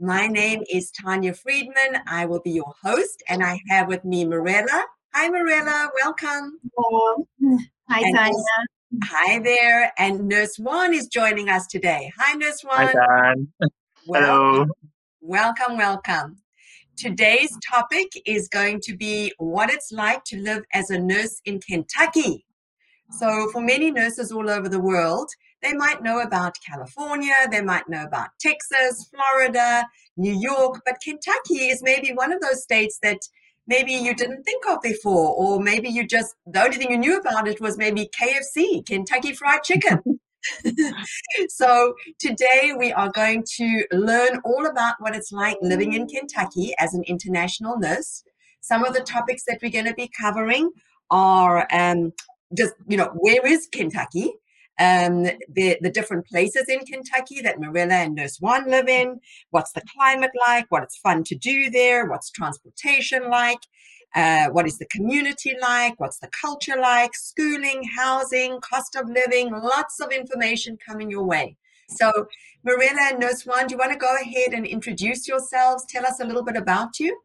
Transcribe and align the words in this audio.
My 0.00 0.26
name 0.26 0.64
is 0.72 0.90
Tanya 0.90 1.32
Friedman. 1.32 2.02
I 2.08 2.26
will 2.26 2.40
be 2.40 2.50
your 2.50 2.74
host, 2.82 3.22
and 3.28 3.44
I 3.44 3.60
have 3.68 3.86
with 3.86 4.04
me 4.04 4.24
Mirella. 4.24 4.84
Hi, 5.14 5.28
Mirella. 5.28 5.88
Welcome. 6.02 6.58
Hello. 6.76 7.24
Hi, 7.88 8.00
And 8.00 8.16
Tanya. 8.16 8.34
Hi 9.04 9.38
there. 9.38 9.92
And 9.96 10.26
Nurse 10.26 10.58
One 10.58 10.92
is 10.92 11.06
joining 11.06 11.48
us 11.48 11.68
today. 11.68 12.12
Hi, 12.18 12.34
Nurse 12.34 12.62
Juan. 12.62 12.88
Hi, 12.88 12.92
One. 12.92 13.48
Dan. 13.60 13.70
Hello. 14.06 14.66
Welcome, 14.66 14.72
welcome, 15.20 15.76
welcome. 15.76 16.36
Today's 16.96 17.56
topic 17.70 18.08
is 18.26 18.48
going 18.48 18.80
to 18.80 18.96
be 18.96 19.32
what 19.38 19.70
it's 19.70 19.92
like 19.92 20.24
to 20.24 20.40
live 20.40 20.64
as 20.72 20.90
a 20.90 20.98
nurse 20.98 21.40
in 21.44 21.60
Kentucky. 21.60 22.44
So, 23.10 23.48
for 23.52 23.60
many 23.60 23.92
nurses 23.92 24.32
all 24.32 24.50
over 24.50 24.68
the 24.68 24.80
world, 24.80 25.30
they 25.64 25.72
might 25.72 26.02
know 26.02 26.20
about 26.20 26.56
California, 26.64 27.34
they 27.50 27.62
might 27.62 27.88
know 27.88 28.04
about 28.04 28.28
Texas, 28.38 29.10
Florida, 29.10 29.84
New 30.16 30.38
York, 30.38 30.82
but 30.84 30.98
Kentucky 31.02 31.68
is 31.68 31.82
maybe 31.82 32.12
one 32.12 32.32
of 32.32 32.40
those 32.40 32.62
states 32.62 32.98
that 33.02 33.18
maybe 33.66 33.92
you 33.92 34.14
didn't 34.14 34.42
think 34.44 34.64
of 34.68 34.80
before, 34.82 35.34
or 35.34 35.60
maybe 35.60 35.88
you 35.88 36.06
just, 36.06 36.34
the 36.46 36.62
only 36.62 36.76
thing 36.76 36.90
you 36.90 36.98
knew 36.98 37.18
about 37.18 37.48
it 37.48 37.60
was 37.60 37.78
maybe 37.78 38.10
KFC, 38.20 38.84
Kentucky 38.86 39.32
Fried 39.32 39.62
Chicken. 39.62 40.20
so, 41.48 41.94
today 42.18 42.74
we 42.78 42.92
are 42.92 43.10
going 43.10 43.42
to 43.56 43.86
learn 43.92 44.40
all 44.44 44.66
about 44.66 44.96
what 44.98 45.16
it's 45.16 45.32
like 45.32 45.56
living 45.62 45.94
in 45.94 46.06
Kentucky 46.06 46.74
as 46.78 46.92
an 46.92 47.02
international 47.04 47.78
nurse. 47.78 48.22
Some 48.60 48.84
of 48.84 48.92
the 48.92 49.00
topics 49.00 49.44
that 49.46 49.58
we're 49.62 49.70
going 49.70 49.86
to 49.86 49.94
be 49.94 50.10
covering 50.20 50.70
are 51.10 51.66
um, 51.72 52.12
just, 52.54 52.74
you 52.86 52.98
know, 52.98 53.10
where 53.14 53.46
is 53.46 53.66
Kentucky? 53.72 54.34
Um, 54.78 55.22
the, 55.48 55.78
the 55.80 55.90
different 55.90 56.26
places 56.26 56.68
in 56.68 56.80
Kentucky 56.80 57.40
that 57.42 57.60
Marilla 57.60 57.94
and 57.94 58.14
Nurse 58.16 58.38
One 58.40 58.68
live 58.68 58.88
in, 58.88 59.20
what's 59.50 59.70
the 59.72 59.82
climate 59.94 60.32
like, 60.46 60.66
what 60.68 60.82
it's 60.82 60.96
fun 60.96 61.22
to 61.24 61.36
do 61.36 61.70
there, 61.70 62.06
what's 62.06 62.30
transportation 62.30 63.30
like, 63.30 63.60
uh, 64.14 64.48
what 64.48 64.66
is 64.66 64.78
the 64.78 64.86
community 64.86 65.54
like, 65.60 65.98
what's 65.98 66.18
the 66.18 66.28
culture 66.28 66.76
like, 66.76 67.14
schooling, 67.14 67.88
housing, 67.96 68.60
cost 68.60 68.96
of 68.96 69.08
living, 69.08 69.52
lots 69.52 70.00
of 70.00 70.10
information 70.10 70.76
coming 70.84 71.10
your 71.10 71.24
way. 71.24 71.56
So, 71.88 72.10
Marilla 72.64 73.10
and 73.10 73.20
Nurse 73.20 73.44
One, 73.44 73.66
do 73.66 73.74
you 73.74 73.78
want 73.78 73.92
to 73.92 73.98
go 73.98 74.16
ahead 74.16 74.54
and 74.54 74.66
introduce 74.66 75.28
yourselves? 75.28 75.84
Tell 75.88 76.06
us 76.06 76.20
a 76.20 76.24
little 76.24 76.44
bit 76.44 76.56
about 76.56 76.98
you. 76.98 77.20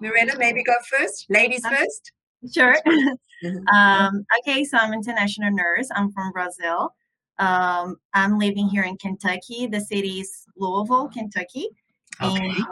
Marilla, 0.00 0.32
maybe 0.38 0.62
go 0.62 0.74
first. 0.88 1.26
Ladies 1.28 1.64
first. 1.66 2.12
Sure. 2.52 2.76
Mhm. 3.42 3.62
um, 3.74 4.24
okay, 4.38 4.64
so 4.64 4.78
I'm 4.78 4.92
an 4.92 5.00
international 5.00 5.50
nurse. 5.50 5.88
I'm 5.94 6.10
from 6.12 6.32
Brazil. 6.32 6.94
Um, 7.38 7.96
I'm 8.14 8.38
living 8.38 8.68
here 8.68 8.84
in 8.84 8.96
Kentucky. 8.96 9.66
The 9.66 9.80
city 9.80 10.20
is 10.20 10.46
Louisville, 10.56 11.08
Kentucky. 11.08 11.68
Okay. 12.22 12.38
And 12.46 12.64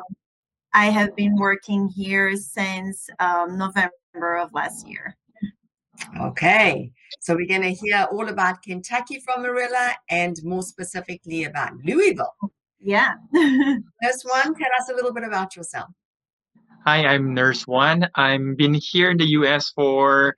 I 0.72 0.86
have 0.86 1.14
been 1.14 1.36
working 1.36 1.88
here 1.88 2.36
since 2.36 3.10
um, 3.18 3.58
November 3.58 4.38
of 4.38 4.54
last 4.54 4.88
year. 4.88 5.14
Okay. 6.20 6.90
So 7.20 7.34
we're 7.34 7.46
going 7.46 7.62
to 7.62 7.72
hear 7.72 8.06
all 8.10 8.28
about 8.28 8.62
Kentucky 8.62 9.20
from 9.20 9.42
Marilla 9.42 9.94
and 10.08 10.36
more 10.42 10.62
specifically 10.62 11.44
about 11.44 11.72
Louisville. 11.84 12.34
Yeah. 12.80 13.14
Nurse 13.32 14.22
One, 14.24 14.54
tell 14.54 14.70
us 14.80 14.88
a 14.90 14.94
little 14.94 15.12
bit 15.12 15.24
about 15.24 15.54
yourself. 15.54 15.90
Hi, 16.84 17.06
I'm 17.06 17.32
Nurse 17.32 17.64
One. 17.64 18.08
I'm 18.16 18.56
been 18.56 18.74
here 18.74 19.12
in 19.12 19.16
the 19.16 19.28
US 19.38 19.70
for 19.70 20.34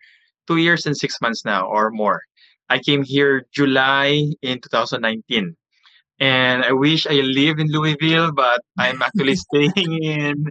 two 0.46 0.58
years 0.58 0.84
and 0.84 0.94
six 0.94 1.18
months 1.22 1.42
now 1.42 1.66
or 1.66 1.90
more. 1.90 2.20
I 2.68 2.80
came 2.80 3.02
here 3.02 3.46
July 3.50 4.28
in 4.42 4.60
2019. 4.60 5.56
And 6.20 6.62
I 6.62 6.72
wish 6.72 7.06
I 7.06 7.14
live 7.14 7.58
in 7.60 7.68
Louisville, 7.68 8.30
but 8.32 8.60
I'm 8.76 9.00
actually 9.00 9.36
staying 9.46 10.02
in 10.04 10.50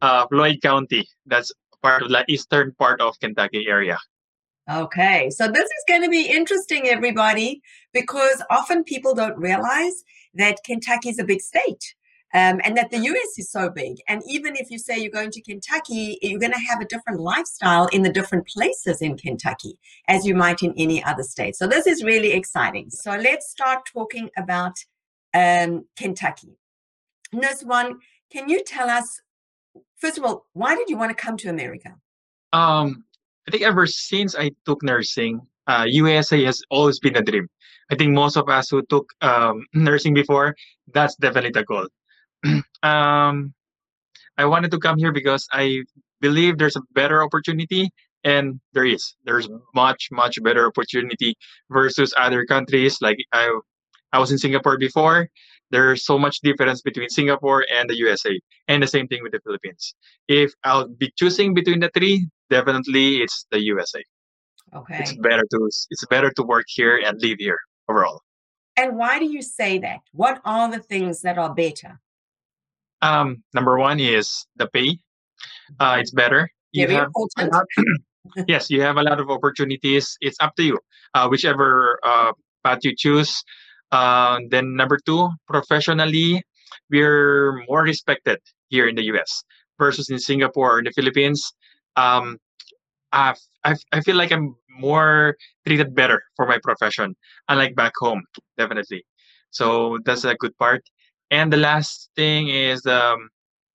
uh, 0.00 0.26
Floyd 0.28 0.60
County. 0.62 1.06
That's 1.26 1.52
part 1.82 2.02
of 2.04 2.08
the 2.08 2.24
eastern 2.26 2.72
part 2.78 3.02
of 3.02 3.20
Kentucky 3.20 3.66
area. 3.68 3.98
Okay, 4.72 5.28
so 5.28 5.46
this 5.46 5.64
is 5.64 5.84
going 5.86 6.04
to 6.04 6.08
be 6.08 6.26
interesting, 6.26 6.88
everybody, 6.88 7.60
because 7.92 8.42
often 8.48 8.82
people 8.82 9.14
don't 9.14 9.36
realize 9.36 10.04
that 10.32 10.64
Kentucky 10.64 11.10
is 11.10 11.18
a 11.18 11.24
big 11.24 11.42
state 11.42 11.94
um, 12.34 12.60
and 12.64 12.76
that 12.76 12.90
the 12.90 12.98
US 12.98 13.38
is 13.38 13.50
so 13.50 13.70
big. 13.70 13.98
And 14.08 14.20
even 14.26 14.56
if 14.56 14.68
you 14.70 14.78
say 14.78 14.98
you're 14.98 15.10
going 15.10 15.30
to 15.30 15.40
Kentucky, 15.40 16.18
you're 16.20 16.40
going 16.40 16.52
to 16.52 16.66
have 16.68 16.80
a 16.80 16.84
different 16.84 17.20
lifestyle 17.20 17.86
in 17.86 18.02
the 18.02 18.12
different 18.12 18.46
places 18.48 19.00
in 19.00 19.16
Kentucky 19.16 19.78
as 20.08 20.26
you 20.26 20.34
might 20.34 20.62
in 20.62 20.74
any 20.76 21.02
other 21.04 21.22
state. 21.22 21.54
So 21.54 21.68
this 21.68 21.86
is 21.86 22.02
really 22.02 22.32
exciting. 22.32 22.90
So 22.90 23.12
let's 23.12 23.48
start 23.50 23.86
talking 23.90 24.30
about 24.36 24.74
um, 25.32 25.84
Kentucky. 25.96 26.58
Nurse 27.32 27.62
One, 27.62 28.00
can 28.32 28.48
you 28.48 28.64
tell 28.64 28.90
us, 28.90 29.20
first 29.96 30.18
of 30.18 30.24
all, 30.24 30.46
why 30.54 30.74
did 30.74 30.90
you 30.90 30.96
want 30.96 31.16
to 31.16 31.24
come 31.24 31.36
to 31.38 31.50
America? 31.50 31.94
Um, 32.52 33.04
I 33.46 33.52
think 33.52 33.62
ever 33.62 33.86
since 33.86 34.34
I 34.34 34.50
took 34.66 34.82
nursing, 34.82 35.40
uh, 35.68 35.86
USA 35.88 36.42
has 36.44 36.62
always 36.68 36.98
been 36.98 37.16
a 37.16 37.22
dream. 37.22 37.48
I 37.90 37.94
think 37.94 38.12
most 38.12 38.36
of 38.36 38.48
us 38.48 38.70
who 38.70 38.82
took 38.86 39.06
um, 39.20 39.66
nursing 39.72 40.14
before, 40.14 40.56
that's 40.92 41.14
definitely 41.16 41.50
the 41.50 41.64
goal. 41.64 41.86
um, 42.82 43.54
I 44.36 44.44
wanted 44.44 44.70
to 44.72 44.78
come 44.78 44.98
here 44.98 45.12
because 45.12 45.46
I 45.52 45.82
believe 46.20 46.58
there's 46.58 46.76
a 46.76 46.82
better 46.92 47.22
opportunity, 47.22 47.90
and 48.24 48.60
there 48.72 48.84
is. 48.84 49.14
There's 49.24 49.48
much, 49.74 50.08
much 50.10 50.42
better 50.42 50.66
opportunity 50.66 51.36
versus 51.70 52.12
other 52.16 52.44
countries. 52.44 52.98
Like 53.00 53.18
I, 53.32 53.58
I 54.12 54.18
was 54.18 54.32
in 54.32 54.38
Singapore 54.38 54.78
before. 54.78 55.28
There's 55.70 56.04
so 56.04 56.18
much 56.18 56.40
difference 56.40 56.82
between 56.82 57.08
Singapore 57.08 57.64
and 57.72 57.88
the 57.88 57.96
USA, 57.96 58.38
and 58.68 58.82
the 58.82 58.86
same 58.86 59.08
thing 59.08 59.22
with 59.22 59.32
the 59.32 59.40
Philippines. 59.40 59.94
If 60.28 60.52
I'll 60.62 60.88
be 60.88 61.12
choosing 61.16 61.54
between 61.54 61.80
the 61.80 61.90
three, 61.96 62.28
definitely 62.50 63.22
it's 63.22 63.46
the 63.50 63.60
USA. 63.64 64.02
Okay. 64.74 64.98
It's 65.00 65.14
better 65.14 65.44
to 65.50 65.58
it's 65.90 66.06
better 66.06 66.30
to 66.30 66.42
work 66.42 66.66
here 66.68 67.00
and 67.04 67.20
live 67.20 67.38
here 67.38 67.58
overall. 67.88 68.22
And 68.76 68.96
why 68.96 69.18
do 69.18 69.26
you 69.26 69.42
say 69.42 69.78
that? 69.78 70.00
What 70.12 70.40
are 70.44 70.70
the 70.70 70.80
things 70.80 71.22
that 71.22 71.38
are 71.38 71.54
better? 71.54 72.00
Um, 73.02 73.42
number 73.54 73.78
one 73.78 74.00
is 74.00 74.46
the 74.56 74.68
pay. 74.68 74.98
Uh, 75.80 75.96
it's 76.00 76.10
better. 76.10 76.48
You 76.72 76.86
Very 76.86 76.96
have 76.98 77.04
a 77.04 77.06
important. 77.06 77.52
lot- 77.52 77.66
yes, 78.48 78.70
you 78.70 78.80
have 78.80 78.96
a 78.96 79.02
lot 79.02 79.20
of 79.20 79.28
opportunities. 79.30 80.16
It's 80.20 80.36
up 80.40 80.56
to 80.56 80.62
you, 80.62 80.78
uh, 81.14 81.28
whichever 81.28 81.98
uh, 82.02 82.32
path 82.64 82.78
you 82.82 82.94
choose. 82.96 83.42
Uh, 83.92 84.40
then 84.50 84.74
number 84.74 84.98
two, 85.04 85.28
professionally, 85.46 86.42
we're 86.90 87.62
more 87.68 87.82
respected 87.82 88.38
here 88.68 88.88
in 88.88 88.94
the 88.96 89.04
U.S. 89.14 89.44
versus 89.78 90.08
in 90.08 90.18
Singapore 90.18 90.76
or 90.76 90.78
in 90.78 90.84
the 90.86 90.92
Philippines. 90.92 91.52
Um, 91.96 92.38
I've, 93.12 93.38
I've, 93.62 93.78
I 93.92 94.00
feel 94.00 94.16
like 94.16 94.32
I'm 94.32 94.56
more 94.78 95.36
treated 95.66 95.94
better 95.94 96.22
for 96.36 96.46
my 96.46 96.58
profession, 96.62 97.14
unlike 97.48 97.76
back 97.76 97.92
home, 97.98 98.22
definitely. 98.58 99.04
So 99.50 99.98
that's 100.04 100.24
a 100.24 100.34
good 100.34 100.56
part. 100.58 100.82
And 101.30 101.52
the 101.52 101.56
last 101.56 102.10
thing 102.16 102.48
is 102.48 102.86
um, 102.86 103.28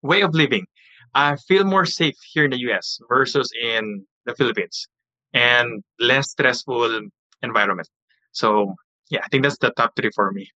way 0.03 0.23
of 0.23 0.35
living. 0.35 0.67
I 1.15 1.37
feel 1.37 1.65
more 1.65 1.87
safe 1.87 2.17
here 2.33 2.45
in 2.45 2.51
the 2.51 2.61
US 2.71 2.99
versus 3.09 3.51
in 3.61 4.05
the 4.27 4.35
Philippines 4.35 4.87
and 5.33 5.83
less 5.99 6.31
stressful 6.31 7.09
environment. 7.43 7.89
So 8.33 8.75
yeah, 9.11 9.21
I 9.25 9.29
think 9.29 9.43
that's 9.43 9.59
the 9.59 9.71
top 9.71 9.97
three 9.97 10.11
for 10.15 10.31
me. 10.33 10.49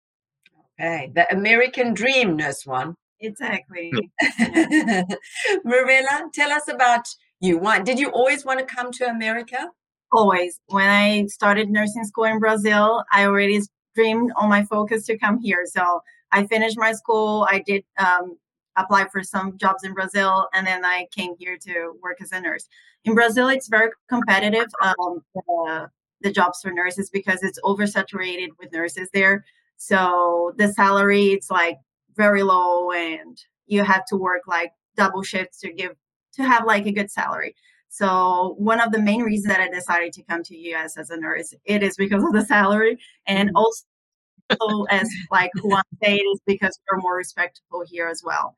Okay. 0.79 1.11
The 1.13 1.31
American 1.33 1.93
dream, 1.93 2.35
Nurse 2.35 2.65
One. 2.65 2.95
exactly. 3.19 3.91
Marilla, 5.63 6.29
tell 6.33 6.51
us 6.51 6.67
about 6.67 7.05
you. 7.39 7.57
Why 7.57 7.79
did 7.79 7.99
you 7.99 8.09
always 8.09 8.45
want 8.45 8.59
to 8.59 8.65
come 8.65 8.91
to 8.93 9.05
America? 9.09 9.69
Always. 10.11 10.59
When 10.67 10.89
I 10.89 11.25
started 11.27 11.69
nursing 11.69 12.05
school 12.05 12.25
in 12.25 12.39
Brazil, 12.39 13.03
I 13.11 13.25
already 13.25 13.61
dreamed 13.95 14.31
on 14.35 14.49
my 14.49 14.63
focus 14.63 15.05
to 15.07 15.17
come 15.17 15.39
here. 15.39 15.63
So 15.65 16.01
I 16.33 16.45
finished 16.47 16.77
my 16.77 16.91
school. 16.91 17.47
I 17.49 17.63
did 17.65 17.83
um, 17.97 18.37
apply 18.75 19.07
for 19.09 19.23
some 19.23 19.57
jobs 19.57 19.83
in 19.83 19.93
Brazil, 19.93 20.47
and 20.53 20.65
then 20.65 20.83
I 20.83 21.07
came 21.15 21.35
here 21.37 21.57
to 21.57 21.93
work 22.01 22.21
as 22.21 22.31
a 22.31 22.41
nurse. 22.41 22.67
In 23.05 23.13
Brazil, 23.13 23.47
it's 23.49 23.67
very 23.67 23.91
competitive. 24.09 24.67
Um, 24.81 25.23
the, 25.35 25.89
the 26.21 26.31
jobs 26.31 26.59
for 26.61 26.71
nurses 26.71 27.09
because 27.09 27.43
it's 27.43 27.59
oversaturated 27.61 28.49
with 28.59 28.71
nurses 28.73 29.09
there. 29.13 29.45
So 29.77 30.53
the 30.57 30.71
salary 30.73 31.27
it's 31.27 31.51
like 31.51 31.77
very 32.15 32.43
low, 32.43 32.91
and 32.91 33.37
you 33.67 33.83
have 33.83 34.05
to 34.07 34.17
work 34.17 34.41
like 34.47 34.71
double 34.95 35.23
shifts 35.23 35.59
to 35.61 35.71
give 35.71 35.95
to 36.33 36.43
have 36.43 36.65
like 36.65 36.85
a 36.85 36.91
good 36.91 37.11
salary. 37.11 37.55
So 37.89 38.55
one 38.57 38.81
of 38.81 38.91
the 38.91 38.99
main 38.99 39.21
reasons 39.21 39.53
that 39.53 39.61
I 39.61 39.69
decided 39.69 40.13
to 40.13 40.23
come 40.23 40.41
to 40.43 40.57
US 40.57 40.97
as 40.97 41.11
a 41.11 41.17
nurse, 41.17 41.53
it 41.65 41.83
is 41.83 41.95
because 41.95 42.23
of 42.23 42.33
the 42.33 42.43
salary 42.43 42.97
and 43.27 43.49
mm-hmm. 43.49 43.57
Also 44.59 44.85
as 44.89 45.09
like 45.31 45.51
Juan 45.63 45.83
said, 46.03 46.13
is 46.15 46.41
because 46.45 46.77
we're 46.91 46.99
more 46.99 47.15
respectful 47.15 47.83
here 47.85 48.07
as 48.07 48.21
well. 48.23 48.55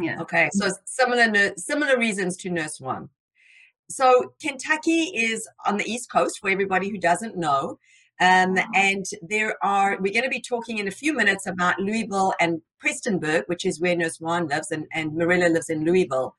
Yeah. 0.00 0.20
Okay. 0.20 0.48
So 0.52 0.70
similar 0.84 1.52
similar 1.56 1.98
reasons 1.98 2.36
to 2.38 2.50
Nurse 2.50 2.80
One. 2.80 3.08
So 3.90 4.34
Kentucky 4.40 5.12
is 5.14 5.48
on 5.66 5.78
the 5.78 5.90
East 5.90 6.10
Coast 6.10 6.38
for 6.40 6.50
everybody 6.50 6.90
who 6.90 6.98
doesn't 6.98 7.36
know. 7.36 7.78
Um, 8.20 8.58
and 8.74 9.04
there 9.22 9.54
are, 9.62 9.96
we're 10.00 10.12
going 10.12 10.24
to 10.24 10.28
be 10.28 10.42
talking 10.42 10.78
in 10.78 10.88
a 10.88 10.92
few 10.92 11.14
minutes 11.14 11.46
about 11.46 11.78
Louisville 11.78 12.34
and 12.40 12.60
Prestonsburg, 12.84 13.44
which 13.46 13.64
is 13.64 13.80
where 13.80 13.96
Nurse 13.96 14.20
Juan 14.20 14.48
lives, 14.48 14.72
and, 14.72 14.86
and 14.92 15.14
Marilla 15.14 15.48
lives 15.48 15.70
in 15.70 15.84
Louisville. 15.84 16.34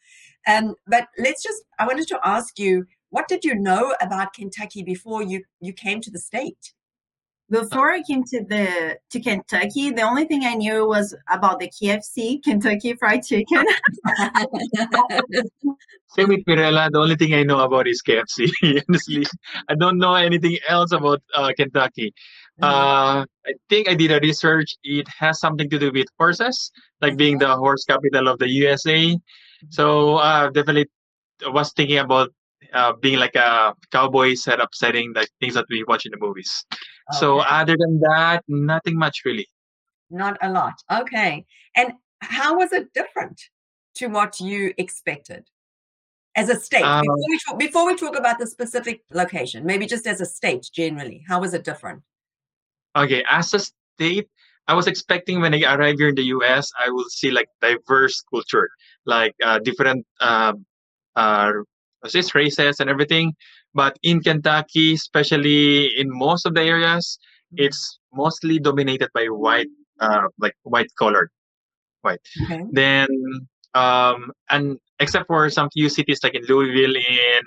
Um, 0.47 0.75
but 0.87 1.07
let's 1.17 1.41
just, 1.41 1.63
I 1.79 1.87
wanted 1.87 2.07
to 2.09 2.19
ask 2.23 2.59
you, 2.59 2.85
what 3.11 3.27
did 3.27 3.43
you 3.43 3.55
know 3.55 3.95
about 4.01 4.33
Kentucky 4.33 4.83
before 4.83 5.23
you, 5.23 5.43
you 5.61 5.73
came 5.73 6.01
to 6.01 6.11
the 6.11 6.19
state? 6.19 6.73
Before 7.49 7.91
I 7.91 8.01
came 8.03 8.23
to 8.25 8.43
the 8.43 8.97
to 9.09 9.19
Kentucky, 9.19 9.89
the 9.91 10.03
only 10.03 10.25
thing 10.25 10.43
I 10.45 10.53
knew 10.53 10.87
was 10.87 11.15
about 11.31 11.59
the 11.59 11.67
KFC, 11.69 12.43
Kentucky 12.43 12.93
Fried 12.93 13.23
Chicken. 13.23 13.65
Same 16.15 16.29
with 16.29 16.41
Mirella. 16.45 16.89
The 16.91 16.99
only 16.99 17.15
thing 17.15 17.33
I 17.33 17.43
know 17.43 17.59
about 17.59 17.87
is 17.87 18.03
KFC. 18.07 18.51
Honestly, 18.89 19.25
I 19.67 19.75
don't 19.75 19.97
know 19.97 20.13
anything 20.15 20.57
else 20.67 20.91
about 20.91 21.21
uh, 21.35 21.51
Kentucky. 21.57 22.13
Mm-hmm. 22.61 22.63
Uh, 22.63 23.25
I 23.47 23.53
think 23.69 23.89
I 23.89 23.95
did 23.95 24.11
a 24.11 24.19
research. 24.19 24.75
It 24.83 25.07
has 25.17 25.39
something 25.39 25.69
to 25.69 25.79
do 25.79 25.91
with 25.91 26.07
horses, 26.19 26.71
like 27.01 27.17
being 27.17 27.39
the 27.39 27.55
horse 27.55 27.83
capital 27.85 28.27
of 28.27 28.37
the 28.39 28.49
USA. 28.49 29.17
So 29.69 30.17
uh, 30.17 30.49
definitely 30.49 30.87
was 31.47 31.73
thinking 31.73 31.99
about 31.99 32.29
uh, 32.73 32.93
being 32.93 33.19
like 33.19 33.35
a 33.35 33.73
cowboy 33.91 34.33
setup 34.35 34.73
setting, 34.73 35.13
like 35.13 35.29
things 35.39 35.53
that 35.53 35.65
we 35.69 35.83
watch 35.83 36.05
in 36.05 36.11
the 36.11 36.17
movies. 36.19 36.65
Okay. 36.71 37.19
So 37.19 37.39
other 37.39 37.75
than 37.77 37.99
that, 38.01 38.43
nothing 38.47 38.97
much 38.97 39.21
really. 39.25 39.47
Not 40.09 40.37
a 40.41 40.51
lot. 40.51 40.75
Okay. 40.91 41.45
And 41.75 41.93
how 42.21 42.57
was 42.57 42.71
it 42.71 42.93
different 42.93 43.41
to 43.95 44.07
what 44.07 44.39
you 44.39 44.73
expected 44.77 45.45
as 46.35 46.49
a 46.49 46.59
state? 46.59 46.83
Um, 46.83 47.01
before, 47.01 47.15
we 47.27 47.39
talk, 47.47 47.59
before 47.59 47.85
we 47.85 47.95
talk 47.95 48.17
about 48.17 48.39
the 48.39 48.47
specific 48.47 49.01
location, 49.11 49.65
maybe 49.65 49.85
just 49.85 50.07
as 50.07 50.21
a 50.21 50.25
state 50.25 50.67
generally, 50.73 51.23
how 51.27 51.39
was 51.39 51.53
it 51.53 51.63
different? 51.63 52.01
Okay, 52.95 53.23
as 53.29 53.53
a 53.53 53.59
state, 53.59 54.27
I 54.67 54.73
was 54.73 54.87
expecting 54.87 55.41
when 55.41 55.53
I 55.53 55.61
arrive 55.73 55.97
here 55.97 56.09
in 56.09 56.15
the 56.15 56.29
US, 56.37 56.71
I 56.83 56.89
will 56.89 57.09
see 57.09 57.31
like 57.31 57.47
diverse 57.61 58.21
culture, 58.29 58.69
like 59.05 59.33
uh, 59.43 59.59
different 59.59 60.05
uh, 60.19 60.53
uh, 61.15 61.51
this 62.11 62.35
races 62.35 62.79
and 62.79 62.89
everything. 62.89 63.33
But 63.73 63.97
in 64.03 64.21
Kentucky, 64.21 64.93
especially 64.93 65.87
in 65.97 66.07
most 66.09 66.45
of 66.45 66.53
the 66.53 66.61
areas, 66.61 67.19
mm-hmm. 67.53 67.65
it's 67.65 67.99
mostly 68.13 68.59
dominated 68.59 69.09
by 69.13 69.25
white, 69.25 69.67
uh, 69.99 70.27
like 70.39 70.55
white 70.63 70.89
colored, 70.97 71.29
white. 72.01 72.21
Okay. 72.43 72.63
Then, 72.71 73.07
um, 73.73 74.31
and 74.49 74.77
except 74.99 75.27
for 75.27 75.49
some 75.49 75.69
few 75.71 75.89
cities 75.89 76.19
like 76.23 76.35
in 76.35 76.43
Louisville, 76.47 76.95
in 76.95 77.43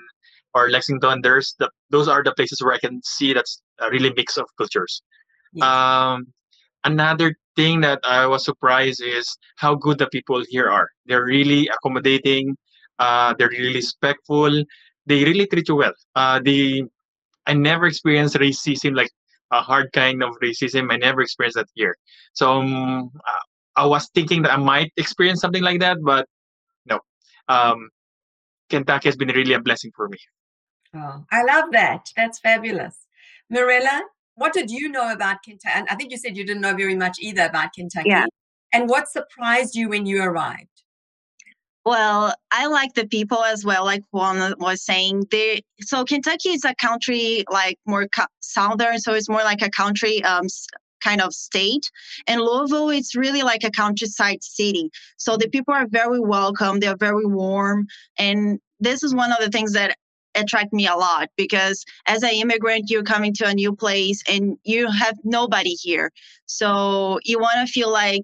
or 0.53 0.69
Lexington, 0.69 1.21
there's 1.21 1.55
the 1.59 1.69
those 1.89 2.07
are 2.07 2.23
the 2.23 2.33
places 2.33 2.61
where 2.61 2.73
I 2.73 2.79
can 2.79 3.01
see 3.03 3.33
that's 3.33 3.61
a 3.79 3.89
really 3.89 4.13
mix 4.15 4.37
of 4.37 4.45
cultures. 4.57 5.01
Yes. 5.53 5.67
Um, 5.67 6.27
another 6.83 7.35
thing 7.55 7.81
that 7.81 7.99
I 8.03 8.25
was 8.27 8.45
surprised 8.45 9.01
is 9.01 9.37
how 9.57 9.75
good 9.75 9.97
the 9.97 10.07
people 10.07 10.43
here 10.49 10.69
are. 10.69 10.89
They're 11.05 11.25
really 11.25 11.67
accommodating. 11.67 12.55
Uh, 12.99 13.33
they're 13.37 13.49
really 13.49 13.73
respectful. 13.73 14.63
They 15.05 15.23
really 15.23 15.47
treat 15.47 15.67
you 15.67 15.75
well. 15.75 15.93
Uh, 16.15 16.39
they, 16.43 16.83
I 17.45 17.53
never 17.53 17.87
experienced 17.87 18.35
racism 18.35 18.95
like 18.95 19.11
a 19.51 19.61
hard 19.61 19.91
kind 19.93 20.23
of 20.23 20.35
racism. 20.41 20.91
I 20.91 20.97
never 20.97 21.21
experienced 21.21 21.57
that 21.57 21.67
here. 21.73 21.95
So 22.33 22.51
um, 22.51 23.11
I 23.75 23.85
was 23.85 24.09
thinking 24.13 24.43
that 24.43 24.53
I 24.53 24.57
might 24.57 24.91
experience 24.97 25.41
something 25.41 25.63
like 25.63 25.79
that, 25.81 25.97
but 26.01 26.27
no. 26.85 26.99
Um, 27.47 27.89
Kentucky 28.69 29.09
has 29.09 29.15
been 29.15 29.29
really 29.29 29.53
a 29.53 29.59
blessing 29.59 29.91
for 29.95 30.07
me. 30.09 30.17
Oh, 30.95 31.25
I 31.31 31.43
love 31.43 31.65
that. 31.71 32.07
That's 32.15 32.39
fabulous. 32.39 32.95
Marilla, 33.49 34.03
what 34.35 34.53
did 34.53 34.71
you 34.71 34.89
know 34.89 35.11
about 35.11 35.43
Kentucky? 35.43 35.73
And 35.75 35.87
I 35.89 35.95
think 35.95 36.11
you 36.11 36.17
said 36.17 36.37
you 36.37 36.45
didn't 36.45 36.61
know 36.61 36.75
very 36.75 36.95
much 36.95 37.17
either 37.19 37.45
about 37.45 37.73
Kentucky. 37.73 38.09
Yeah. 38.09 38.25
And 38.71 38.89
what 38.89 39.07
surprised 39.09 39.75
you 39.75 39.89
when 39.89 40.05
you 40.05 40.23
arrived? 40.23 40.72
Well, 41.85 42.33
I 42.51 42.67
like 42.67 42.93
the 42.93 43.07
people 43.07 43.43
as 43.43 43.65
well, 43.65 43.83
like 43.83 44.03
Juan 44.11 44.53
was 44.57 44.81
saying. 44.81 45.23
So 45.81 46.05
Kentucky 46.05 46.49
is 46.49 46.63
a 46.63 46.73
country 46.75 47.43
like 47.51 47.77
more 47.85 48.07
southern, 48.39 48.99
so 48.99 49.13
it's 49.13 49.27
more 49.27 49.43
like 49.43 49.61
a 49.61 49.69
country 49.69 50.23
um, 50.23 50.47
kind 51.03 51.21
of 51.21 51.33
state. 51.33 51.91
And 52.25 52.39
Louisville, 52.41 52.89
it's 52.89 53.15
really 53.15 53.41
like 53.41 53.63
a 53.65 53.71
countryside 53.71 54.43
city. 54.43 54.89
So 55.17 55.35
the 55.35 55.49
people 55.49 55.73
are 55.73 55.87
very 55.87 56.21
welcome, 56.21 56.79
they're 56.79 56.95
very 56.95 57.25
warm. 57.25 57.87
And 58.17 58.59
this 58.79 59.03
is 59.03 59.13
one 59.13 59.31
of 59.31 59.39
the 59.39 59.49
things 59.49 59.73
that 59.73 59.97
attract 60.35 60.73
me 60.73 60.87
a 60.87 60.95
lot 60.95 61.29
because 61.37 61.85
as 62.07 62.23
an 62.23 62.31
immigrant 62.31 62.89
you're 62.89 63.03
coming 63.03 63.33
to 63.33 63.45
a 63.45 63.53
new 63.53 63.75
place 63.75 64.23
and 64.27 64.57
you 64.63 64.89
have 64.89 65.15
nobody 65.23 65.75
here 65.75 66.11
so 66.47 67.19
you 67.23 67.37
want 67.37 67.67
to 67.67 67.71
feel 67.71 67.91
like 67.91 68.23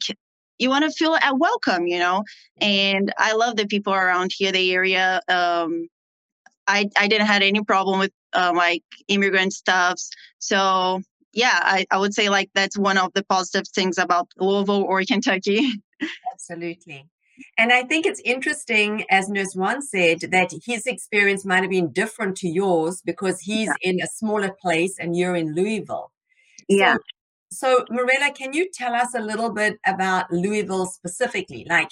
you 0.59 0.69
want 0.69 0.85
to 0.85 0.91
feel 0.91 1.15
at 1.15 1.37
welcome, 1.37 1.87
you 1.87 1.99
know. 1.99 2.23
And 2.61 3.11
I 3.17 3.33
love 3.33 3.55
the 3.55 3.65
people 3.65 3.93
around 3.93 4.31
here, 4.35 4.51
the 4.51 4.73
area. 4.73 5.21
Um, 5.27 5.87
I 6.67 6.89
I 6.97 7.07
didn't 7.07 7.27
have 7.27 7.41
any 7.41 7.63
problem 7.63 7.99
with 7.99 8.11
uh, 8.33 8.53
like 8.55 8.83
immigrant 9.07 9.53
stuffs. 9.53 10.11
So 10.37 11.01
yeah, 11.33 11.59
I, 11.61 11.85
I 11.91 11.97
would 11.97 12.13
say 12.13 12.29
like 12.29 12.49
that's 12.53 12.77
one 12.77 12.97
of 12.97 13.13
the 13.13 13.23
positive 13.23 13.67
things 13.67 13.97
about 13.97 14.27
Louisville 14.37 14.83
or 14.83 15.03
Kentucky. 15.03 15.71
Absolutely. 16.33 17.05
And 17.57 17.71
I 17.71 17.83
think 17.83 18.05
it's 18.05 18.21
interesting, 18.25 19.05
as 19.09 19.29
Nurse 19.29 19.53
Juan 19.55 19.81
said, 19.81 20.19
that 20.31 20.51
his 20.65 20.85
experience 20.85 21.45
might 21.45 21.61
have 21.61 21.69
been 21.69 21.91
different 21.91 22.35
to 22.37 22.49
yours 22.49 23.01
because 23.05 23.39
he's 23.39 23.67
yeah. 23.67 23.91
in 23.91 24.01
a 24.01 24.07
smaller 24.07 24.51
place 24.61 24.95
and 24.99 25.15
you're 25.15 25.35
in 25.35 25.55
Louisville. 25.55 26.11
Yeah. 26.67 26.95
So 26.95 26.99
so, 27.51 27.85
Marilla, 27.89 28.31
can 28.31 28.53
you 28.53 28.69
tell 28.71 28.93
us 28.93 29.15
a 29.15 29.19
little 29.19 29.49
bit 29.49 29.79
about 29.85 30.31
Louisville 30.31 30.85
specifically? 30.85 31.65
Like, 31.69 31.89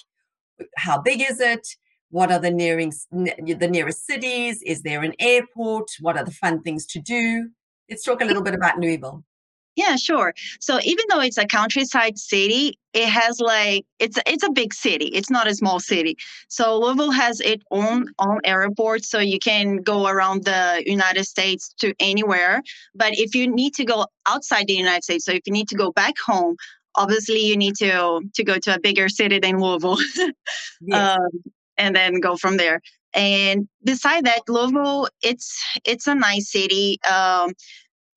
how 0.78 1.02
big 1.02 1.22
is 1.22 1.40
it? 1.40 1.68
What 2.10 2.32
are 2.32 2.40
the 2.40 2.52
nearest 2.52 3.08
the 3.12 3.68
nearest 3.70 4.06
cities? 4.06 4.62
Is 4.64 4.82
there 4.82 5.02
an 5.02 5.14
airport? 5.20 5.88
What 6.00 6.18
are 6.18 6.24
the 6.24 6.32
fun 6.32 6.62
things 6.62 6.86
to 6.88 7.00
do? 7.00 7.50
Let's 7.90 8.04
talk 8.04 8.22
a 8.22 8.26
little 8.26 8.44
bit 8.44 8.54
about 8.54 8.80
Louisville. 8.80 9.24
Yeah, 9.78 9.96
sure. 9.96 10.34
So 10.60 10.80
even 10.84 11.06
though 11.08 11.22
it's 11.22 11.38
a 11.38 11.46
countryside 11.46 12.18
city, 12.18 12.80
it 12.94 13.08
has 13.08 13.40
like 13.40 13.86
it's 14.00 14.18
it's 14.26 14.44
a 14.44 14.50
big 14.50 14.74
city. 14.74 15.06
It's 15.06 15.30
not 15.30 15.46
a 15.48 15.54
small 15.54 15.80
city. 15.80 16.18
So 16.50 16.80
Louisville 16.80 17.12
has 17.12 17.40
its 17.42 17.64
own 17.70 18.08
own 18.18 18.40
airport, 18.44 19.06
so 19.06 19.20
you 19.20 19.38
can 19.38 19.78
go 19.78 20.08
around 20.08 20.46
the 20.46 20.82
United 20.88 21.26
States 21.26 21.76
to 21.80 21.94
anywhere. 22.00 22.64
But 22.96 23.14
if 23.14 23.36
you 23.36 23.48
need 23.48 23.76
to 23.76 23.86
go 23.86 24.08
outside 24.28 24.66
the 24.66 24.74
United 24.74 25.04
States, 25.04 25.26
so 25.26 25.32
if 25.32 25.44
you 25.46 25.54
need 25.54 25.68
to 25.68 25.76
go 25.76 25.92
back 25.92 26.16
home, 26.26 26.56
obviously 26.96 27.46
you 27.46 27.56
need 27.56 27.76
to 27.76 28.22
to 28.34 28.44
go 28.44 28.58
to 28.58 28.76
a 28.76 28.80
bigger 28.80 29.10
city 29.10 29.38
than 29.38 29.60
Louisville, 29.60 30.00
yes. 30.82 31.18
um, 31.20 31.30
and 31.78 31.96
then 31.96 32.20
go 32.20 32.36
from 32.36 32.58
there. 32.58 32.82
And 33.14 33.68
beside 33.84 34.26
that, 34.26 34.42
Louisville, 34.50 35.08
it's 35.22 35.64
it's 35.86 36.08
a 36.08 36.16
nice 36.16 36.52
city. 36.52 36.98
Um, 37.08 37.52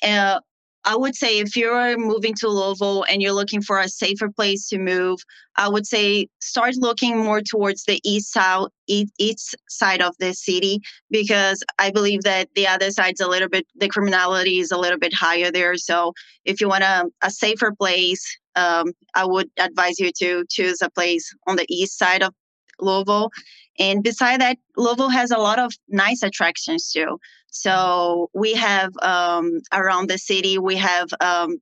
uh, 0.02 0.40
I 0.84 0.96
would 0.96 1.14
say 1.14 1.38
if 1.38 1.56
you're 1.56 1.98
moving 1.98 2.34
to 2.36 2.48
Louisville 2.48 3.04
and 3.08 3.20
you're 3.20 3.34
looking 3.34 3.60
for 3.60 3.78
a 3.78 3.88
safer 3.88 4.30
place 4.30 4.66
to 4.68 4.78
move, 4.78 5.20
I 5.56 5.68
would 5.68 5.86
say 5.86 6.28
start 6.40 6.74
looking 6.76 7.18
more 7.18 7.42
towards 7.42 7.84
the 7.84 8.00
east 8.02 8.32
side, 8.32 8.66
east 8.88 9.54
side 9.68 10.00
of 10.00 10.14
the 10.18 10.32
city 10.32 10.80
because 11.10 11.62
I 11.78 11.90
believe 11.90 12.22
that 12.22 12.48
the 12.54 12.66
other 12.66 12.90
side's 12.90 13.20
a 13.20 13.28
little 13.28 13.48
bit 13.48 13.66
the 13.76 13.88
criminality 13.88 14.58
is 14.58 14.70
a 14.70 14.78
little 14.78 14.98
bit 14.98 15.12
higher 15.12 15.50
there. 15.52 15.76
So 15.76 16.14
if 16.44 16.60
you 16.60 16.68
want 16.68 16.84
a, 16.84 17.06
a 17.22 17.30
safer 17.30 17.72
place, 17.72 18.24
um, 18.56 18.92
I 19.14 19.26
would 19.26 19.50
advise 19.58 20.00
you 20.00 20.10
to 20.18 20.44
choose 20.48 20.80
a 20.82 20.90
place 20.90 21.32
on 21.46 21.56
the 21.56 21.66
east 21.68 21.98
side 21.98 22.22
of 22.22 22.34
Louisville. 22.80 23.30
And 23.78 24.02
beside 24.02 24.40
that, 24.40 24.58
Louisville 24.76 25.08
has 25.10 25.30
a 25.30 25.38
lot 25.38 25.58
of 25.58 25.72
nice 25.88 26.22
attractions 26.22 26.90
too. 26.90 27.18
So 27.50 28.30
we 28.34 28.54
have 28.54 28.92
um, 29.02 29.60
around 29.72 30.08
the 30.08 30.18
city, 30.18 30.58
we 30.58 30.76
have 30.76 31.08
um, 31.20 31.58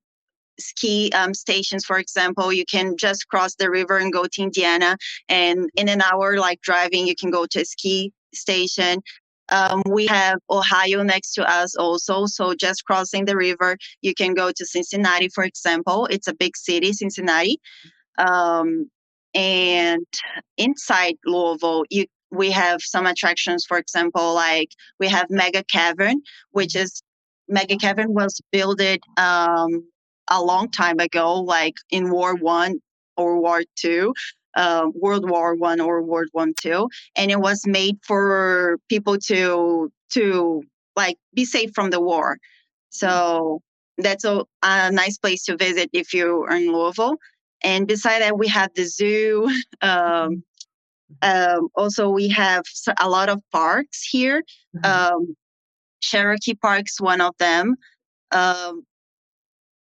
ski 0.59 1.11
um, 1.13 1.35
stations, 1.35 1.85
for 1.85 1.99
example. 1.99 2.53
You 2.53 2.65
can 2.65 2.97
just 2.97 3.29
cross 3.29 3.55
the 3.55 3.71
river 3.71 3.99
and 3.99 4.13
go 4.13 4.25
to 4.25 4.43
Indiana. 4.43 4.97
And 5.29 5.71
in 5.75 5.89
an 5.89 6.03
hour, 6.03 6.39
like 6.39 6.61
driving, 6.61 7.07
you 7.07 7.15
can 7.15 7.31
go 7.31 7.47
to 7.47 7.61
a 7.61 7.65
ski 7.65 8.13
station. 8.35 9.01
Um, 9.51 9.83
we 9.87 10.07
have 10.07 10.39
Ohio 10.51 11.03
next 11.03 11.33
to 11.35 11.49
us 11.49 11.75
also. 11.77 12.27
So 12.27 12.55
just 12.55 12.85
crossing 12.85 13.25
the 13.25 13.37
river, 13.37 13.79
you 14.03 14.15
can 14.15 14.35
go 14.35 14.53
to 14.55 14.67
Cincinnati, 14.67 15.29
for 15.29 15.45
example. 15.45 16.07
It's 16.07 16.29
a 16.29 16.35
big 16.35 16.57
city, 16.57 16.93
Cincinnati. 16.93 17.61
Um, 18.19 18.91
and 19.39 20.05
inside 20.57 21.15
Louisville, 21.25 21.85
you 21.91 22.07
we 22.31 22.51
have 22.51 22.83
some 22.83 23.07
attractions. 23.07 23.65
For 23.65 23.79
example, 23.79 24.35
like 24.35 24.71
we 24.99 25.09
have 25.09 25.27
Mega 25.31 25.63
Cavern, 25.63 26.17
which 26.51 26.75
is 26.75 27.03
Mega 27.49 27.77
Cavern 27.77 28.13
was 28.13 28.41
built 28.51 28.81
um, 29.17 29.89
a 30.29 30.43
long 30.43 30.71
time 30.71 30.99
ago, 30.99 31.41
like 31.41 31.75
in 31.91 32.11
War 32.11 32.35
One 32.35 32.81
or 33.17 33.41
War 33.41 33.63
Two, 33.77 34.13
uh, 34.57 34.89
World 34.93 35.31
War 35.31 35.55
One 35.55 35.81
or 35.81 36.03
World 36.03 36.31
War 36.35 36.49
Two, 36.61 36.89
and 37.17 37.31
it 37.31 37.41
was 37.41 37.63
made 37.65 37.97
for 38.03 38.77
people 38.89 39.19
to 39.29 39.89
to 40.15 40.63
like 40.97 41.17
be 41.33 41.45
safe 41.45 41.71
from 41.77 41.91
the 41.91 42.01
war. 42.01 42.39
So 42.91 43.61
that's 43.99 44.25
a, 44.25 44.45
a 44.65 44.91
nice 44.91 45.17
place 45.17 45.45
to 45.45 45.57
visit 45.57 45.91
if 45.93 46.13
you 46.13 46.45
are 46.49 46.57
in 46.57 46.73
Louisville. 46.73 47.19
And 47.63 47.87
beside 47.87 48.23
that, 48.23 48.39
we 48.39 48.49
have 48.49 48.73
the 48.75 48.85
zoo. 48.85 49.51
Um, 49.81 50.43
um, 51.23 51.69
also, 51.75 52.11
we 52.11 52.29
have 52.29 52.65
a 53.01 53.09
lot 53.09 53.29
of 53.29 53.41
parks 53.51 54.03
here. 54.03 54.43
Mm-hmm. 54.77 55.15
Um, 55.15 55.37
Cherokee 56.03 56.55
Park's 56.55 57.01
one 57.01 57.21
of 57.21 57.35
them. 57.39 57.77
Um, 58.31 58.85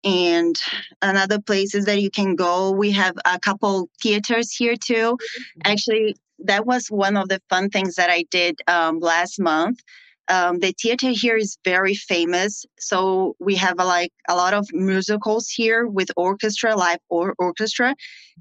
and 0.04 0.56
another 1.02 1.40
places 1.40 1.84
that 1.86 2.00
you 2.00 2.10
can 2.10 2.36
go. 2.36 2.70
We 2.70 2.92
have 2.92 3.16
a 3.24 3.40
couple 3.40 3.88
theaters 4.00 4.52
here 4.52 4.76
too. 4.76 4.94
Mm-hmm. 5.18 5.60
Actually, 5.64 6.16
that 6.44 6.64
was 6.64 6.88
one 6.88 7.16
of 7.16 7.28
the 7.28 7.40
fun 7.50 7.70
things 7.70 7.96
that 7.96 8.10
I 8.10 8.24
did 8.30 8.60
um, 8.68 9.00
last 9.00 9.40
month. 9.40 9.80
Um, 10.28 10.58
the 10.58 10.72
theater 10.80 11.10
here 11.10 11.36
is 11.36 11.56
very 11.64 11.94
famous, 11.94 12.64
so 12.78 13.36
we 13.38 13.54
have 13.56 13.76
a, 13.78 13.84
like 13.84 14.12
a 14.28 14.34
lot 14.34 14.54
of 14.54 14.66
musicals 14.72 15.48
here 15.48 15.86
with 15.86 16.10
orchestra, 16.16 16.74
live 16.74 16.98
or 17.08 17.34
orchestra. 17.38 17.94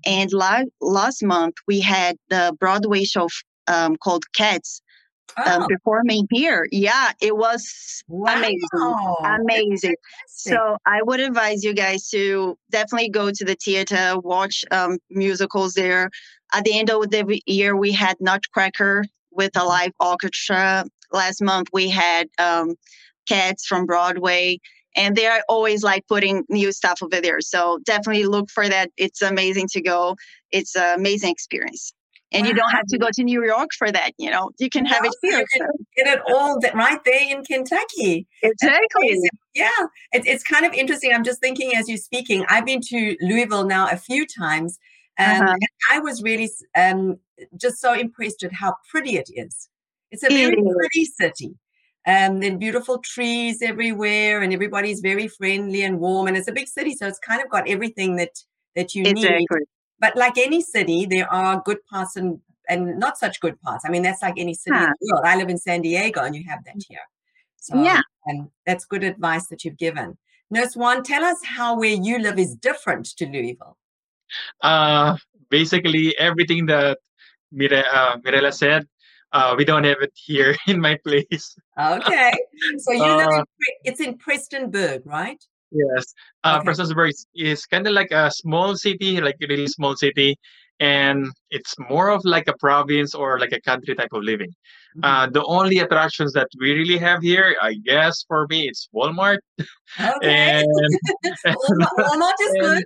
And 0.05 0.31
la- 0.33 0.63
last 0.81 1.23
month 1.23 1.55
we 1.67 1.79
had 1.81 2.17
the 2.29 2.55
Broadway 2.59 3.03
show 3.03 3.29
um, 3.67 3.97
called 3.97 4.23
Cats, 4.33 4.81
um, 5.37 5.63
oh. 5.63 5.67
performing 5.67 6.27
here. 6.31 6.67
Yeah, 6.71 7.11
it 7.21 7.37
was 7.37 8.03
wow. 8.07 8.33
amazing. 8.35 8.59
Amazing. 9.41 9.95
So 10.27 10.77
I 10.85 11.01
would 11.03 11.19
advise 11.19 11.63
you 11.63 11.73
guys 11.73 12.09
to 12.09 12.57
definitely 12.71 13.09
go 13.09 13.31
to 13.31 13.45
the 13.45 13.55
theater, 13.55 14.15
watch 14.19 14.63
um, 14.71 14.97
musicals 15.09 15.73
there. 15.73 16.09
At 16.53 16.63
the 16.63 16.77
end 16.77 16.89
of 16.89 17.09
the 17.09 17.41
year, 17.45 17.75
we 17.75 17.91
had 17.91 18.17
Nutcracker 18.19 19.03
with 19.31 19.51
a 19.57 19.63
live 19.63 19.91
orchestra. 19.99 20.85
Last 21.15 21.41
month, 21.41 21.69
we 21.73 21.89
had 21.89 22.27
um, 22.37 22.75
Cats 23.27 23.65
from 23.65 23.85
Broadway. 23.85 24.59
And 24.97 25.13
they 25.17 25.25
are 25.25 25.43
always 25.49 25.83
like 25.83 26.07
putting 26.07 26.45
new 26.47 26.71
stuff 26.71 27.03
over 27.03 27.19
there. 27.19 27.41
So 27.41 27.79
definitely 27.83 28.27
look 28.27 28.49
for 28.49 28.69
that. 28.69 28.91
It's 28.95 29.21
amazing 29.21 29.67
to 29.71 29.81
go. 29.81 30.15
It's 30.51 30.73
an 30.73 30.97
amazing 30.97 31.31
experience 31.31 31.93
and 32.35 32.43
wow. 32.43 32.49
you 32.49 32.55
don't 32.55 32.71
have 32.71 32.85
to 32.87 32.97
go 32.97 33.07
to 33.13 33.23
New 33.23 33.43
York 33.43 33.69
for 33.77 33.91
that. 33.91 34.11
You 34.17 34.29
know, 34.29 34.51
you 34.59 34.69
can 34.69 34.85
have 34.85 35.05
it 35.05 35.13
here. 35.21 35.39
You 35.39 35.45
can 35.53 35.67
get 35.95 36.17
it 36.17 36.21
all 36.27 36.59
right 36.73 36.99
there 37.05 37.31
in 37.31 37.43
Kentucky. 37.43 38.27
Exactly. 38.43 39.19
Yeah, 39.53 39.69
it, 40.11 40.25
it's 40.25 40.43
kind 40.43 40.65
of 40.65 40.73
interesting. 40.73 41.11
I'm 41.13 41.23
just 41.23 41.39
thinking 41.39 41.71
as 41.75 41.87
you're 41.87 41.97
speaking. 41.97 42.45
I've 42.49 42.65
been 42.65 42.81
to 42.89 43.15
Louisville 43.21 43.65
now 43.65 43.87
a 43.89 43.97
few 43.97 44.25
times, 44.25 44.77
um, 45.17 45.25
uh-huh. 45.25 45.53
and 45.53 45.69
I 45.91 45.99
was 45.99 46.21
really 46.21 46.49
um, 46.75 47.19
just 47.59 47.77
so 47.79 47.93
impressed 47.93 48.43
at 48.43 48.53
how 48.53 48.75
pretty 48.89 49.17
it 49.17 49.29
is. 49.33 49.69
It's 50.11 50.23
a 50.23 50.29
very 50.29 50.57
it 50.57 50.75
pretty 50.75 51.05
city. 51.05 51.55
Um, 52.07 52.39
then 52.39 52.59
beautiful 52.59 52.99
trees 52.99 53.61
everywhere, 53.61 54.41
and 54.41 54.53
everybody's 54.53 54.99
very 54.99 55.27
friendly 55.27 55.81
and 55.81 55.99
warm. 55.99 56.27
And 56.27 56.37
it's 56.37 56.47
a 56.47 56.51
big 56.51 56.67
city, 56.67 56.95
so 56.95 57.07
it's 57.07 57.19
kind 57.19 57.41
of 57.41 57.49
got 57.49 57.67
everything 57.67 58.15
that 58.17 58.31
that 58.75 58.93
you 58.93 59.03
exactly. 59.05 59.45
need 59.49 59.67
but 59.99 60.15
like 60.15 60.37
any 60.37 60.61
city, 60.61 61.05
there 61.09 61.31
are 61.31 61.61
good 61.65 61.83
parts 61.85 62.15
and 62.15 62.39
and 62.67 62.97
not 62.99 63.17
such 63.17 63.39
good 63.39 63.59
parts. 63.61 63.85
I 63.85 63.89
mean, 63.89 64.01
that's 64.01 64.21
like 64.21 64.35
any 64.37 64.53
city 64.53 64.75
huh. 64.75 64.85
in 64.85 64.93
the 64.99 65.13
world. 65.13 65.25
I 65.25 65.35
live 65.35 65.49
in 65.49 65.57
San 65.57 65.81
Diego, 65.81 66.21
and 66.21 66.35
you 66.35 66.43
have 66.47 66.63
that 66.65 66.75
here. 66.87 66.99
So, 67.57 67.81
yeah, 67.81 68.01
and 68.25 68.49
that's 68.65 68.85
good 68.85 69.03
advice 69.03 69.47
that 69.47 69.63
you've 69.63 69.77
given. 69.77 70.17
Nurse 70.51 70.75
Juan, 70.75 71.03
tell 71.03 71.23
us 71.23 71.37
how 71.43 71.77
where 71.77 71.95
you 71.95 72.19
live 72.19 72.37
is 72.37 72.55
different 72.55 73.05
to 73.17 73.25
Louisville. 73.25 73.77
Uh, 74.61 75.17
basically 75.49 76.15
everything 76.17 76.67
that 76.67 76.99
Mire, 77.51 77.83
uh, 77.91 78.17
Mirella 78.23 78.51
said. 78.51 78.87
Uh, 79.35 79.53
we 79.57 79.65
don't 79.65 79.83
have 79.83 79.97
it 79.99 80.13
here 80.15 80.55
in 80.67 80.79
my 80.79 80.97
place. 81.03 81.55
Okay, 81.77 82.33
so 82.77 82.93
you 82.93 83.03
live 83.03 83.27
in, 83.27 83.41
uh 83.41 83.43
it's 83.83 83.99
in 83.99 84.17
Prestonburg, 84.17 85.01
right? 85.05 85.41
Yes, 85.71 86.13
uh, 86.45 86.59
okay. 86.59 86.69
Prestonsburg 86.69 87.11
is 87.35 87.65
kind 87.65 87.85
of 87.85 87.93
like 87.93 88.11
a 88.11 88.31
small 88.31 88.77
city, 88.77 89.19
like 89.19 89.35
a 89.43 89.47
really 89.47 89.67
small 89.67 89.93
city, 89.97 90.37
and 90.79 91.27
it's 91.49 91.75
more 91.89 92.09
of 92.11 92.21
like 92.23 92.47
a 92.47 92.55
province 92.61 93.13
or 93.13 93.37
like 93.37 93.51
a 93.51 93.59
country 93.59 93.93
type 93.93 94.13
of 94.13 94.23
living. 94.23 94.53
Mm-hmm. 94.97 95.03
Uh, 95.03 95.27
the 95.27 95.43
only 95.43 95.79
attractions 95.79 96.31
that 96.31 96.47
we 96.61 96.71
really 96.71 96.97
have 96.97 97.21
here, 97.21 97.57
I 97.61 97.73
guess, 97.73 98.23
for 98.29 98.47
me, 98.49 98.69
it's 98.69 98.87
Walmart. 98.95 99.39
Okay. 99.99 100.63
and, 100.63 100.67
Walmart 101.45 102.39
is 102.41 102.53
good. 102.61 102.83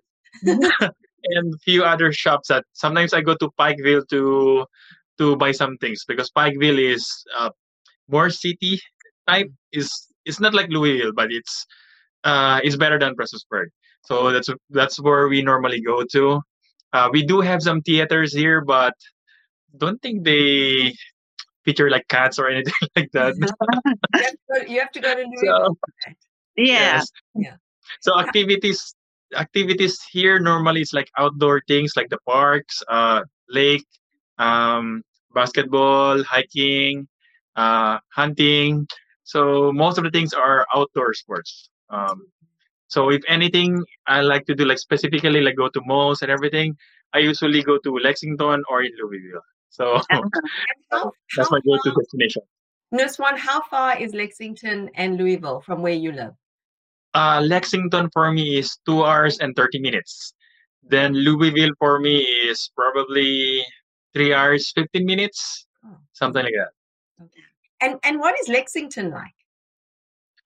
and 1.23 1.53
a 1.53 1.57
few 1.59 1.83
other 1.83 2.11
shops 2.11 2.47
that 2.47 2.63
sometimes 2.73 3.13
I 3.13 3.21
go 3.21 3.35
to 3.35 3.49
Pikeville 3.59 4.07
to 4.09 4.65
to 5.19 5.35
buy 5.35 5.51
some 5.51 5.77
things 5.77 6.03
because 6.07 6.31
Pikeville 6.31 6.79
is 6.79 7.05
uh, 7.37 7.49
more 8.07 8.29
city 8.29 8.79
type. 9.27 9.51
Is 9.71 9.91
It's 10.25 10.39
not 10.39 10.53
like 10.53 10.69
Louisville, 10.69 11.13
but 11.13 11.31
it's 11.31 11.65
uh, 12.23 12.59
is 12.63 12.77
better 12.77 12.99
than 12.99 13.15
Prestonsburg. 13.15 13.67
So 14.05 14.31
that's 14.31 14.49
that's 14.69 14.99
where 14.99 15.27
we 15.27 15.41
normally 15.41 15.81
go 15.81 16.03
to. 16.11 16.41
Uh, 16.93 17.09
we 17.11 17.23
do 17.23 17.41
have 17.41 17.61
some 17.61 17.81
theaters 17.81 18.33
here, 18.33 18.61
but 18.61 18.93
don't 19.77 20.01
think 20.01 20.23
they 20.23 20.93
feature 21.63 21.89
like 21.89 22.07
cats 22.07 22.39
or 22.39 22.49
anything 22.53 22.73
like 22.95 23.11
that. 23.13 23.35
you, 24.15 24.21
have 24.23 24.33
go, 24.49 24.73
you, 24.73 24.79
have 24.79 24.91
to 24.91 24.99
go, 24.99 25.15
to 25.15 25.23
New 25.23 25.39
York. 25.43 25.67
So, 25.67 25.77
yeah. 26.57 26.95
Yes. 26.95 27.07
Yeah. 27.35 27.55
So 28.01 28.19
activities 28.19 28.95
activities 29.37 30.01
here 30.11 30.39
normally 30.39 30.81
it's 30.81 30.93
like 30.93 31.09
outdoor 31.17 31.61
things 31.67 31.93
like 31.95 32.09
the 32.09 32.17
parks, 32.27 32.81
uh, 32.89 33.21
lake, 33.49 33.85
um, 34.37 35.03
basketball, 35.33 36.23
hiking, 36.23 37.07
uh, 37.55 37.99
hunting. 38.13 38.87
So 39.23 39.71
most 39.71 39.97
of 39.97 40.03
the 40.03 40.11
things 40.11 40.33
are 40.33 40.65
outdoor 40.73 41.13
sports. 41.13 41.69
Um, 41.89 42.27
so 42.87 43.09
if 43.09 43.21
anything, 43.27 43.83
I 44.07 44.21
like 44.21 44.45
to 44.47 44.55
do 44.55 44.65
like 44.65 44.79
specifically 44.79 45.41
like 45.41 45.55
go 45.55 45.69
to 45.69 45.81
malls 45.85 46.21
and 46.21 46.31
everything. 46.31 46.75
I 47.13 47.19
usually 47.19 47.63
go 47.63 47.77
to 47.77 47.97
Lexington 47.97 48.63
or 48.69 48.83
in 48.83 48.91
Louisville. 49.01 49.41
So 49.69 50.01
how, 50.91 51.11
that's 51.37 51.51
my 51.51 51.59
go-to 51.65 51.91
destination. 51.91 52.41
Nurse 52.91 53.19
Juan, 53.19 53.37
how 53.37 53.61
far 53.69 53.99
is 53.99 54.13
Lexington 54.13 54.89
and 54.95 55.17
Louisville 55.17 55.61
from 55.61 55.81
where 55.81 55.93
you 55.93 56.11
live? 56.11 56.33
Uh, 57.13 57.41
Lexington 57.43 58.09
for 58.11 58.31
me 58.31 58.57
is 58.57 58.77
two 58.85 59.03
hours 59.03 59.39
and 59.39 59.55
30 59.55 59.79
minutes. 59.79 60.33
Then 60.83 61.13
Louisville 61.13 61.73
for 61.77 61.99
me 61.99 62.19
is 62.19 62.71
probably 62.75 63.63
three 64.13 64.33
hours, 64.33 64.71
15 64.71 65.05
minutes, 65.05 65.65
oh. 65.85 65.97
something 66.13 66.43
like 66.43 66.53
that. 66.53 66.71
Okay. 67.23 67.43
And, 67.81 67.99
and 68.03 68.19
what 68.19 68.35
is 68.41 68.49
Lexington 68.49 69.11
like? 69.11 69.33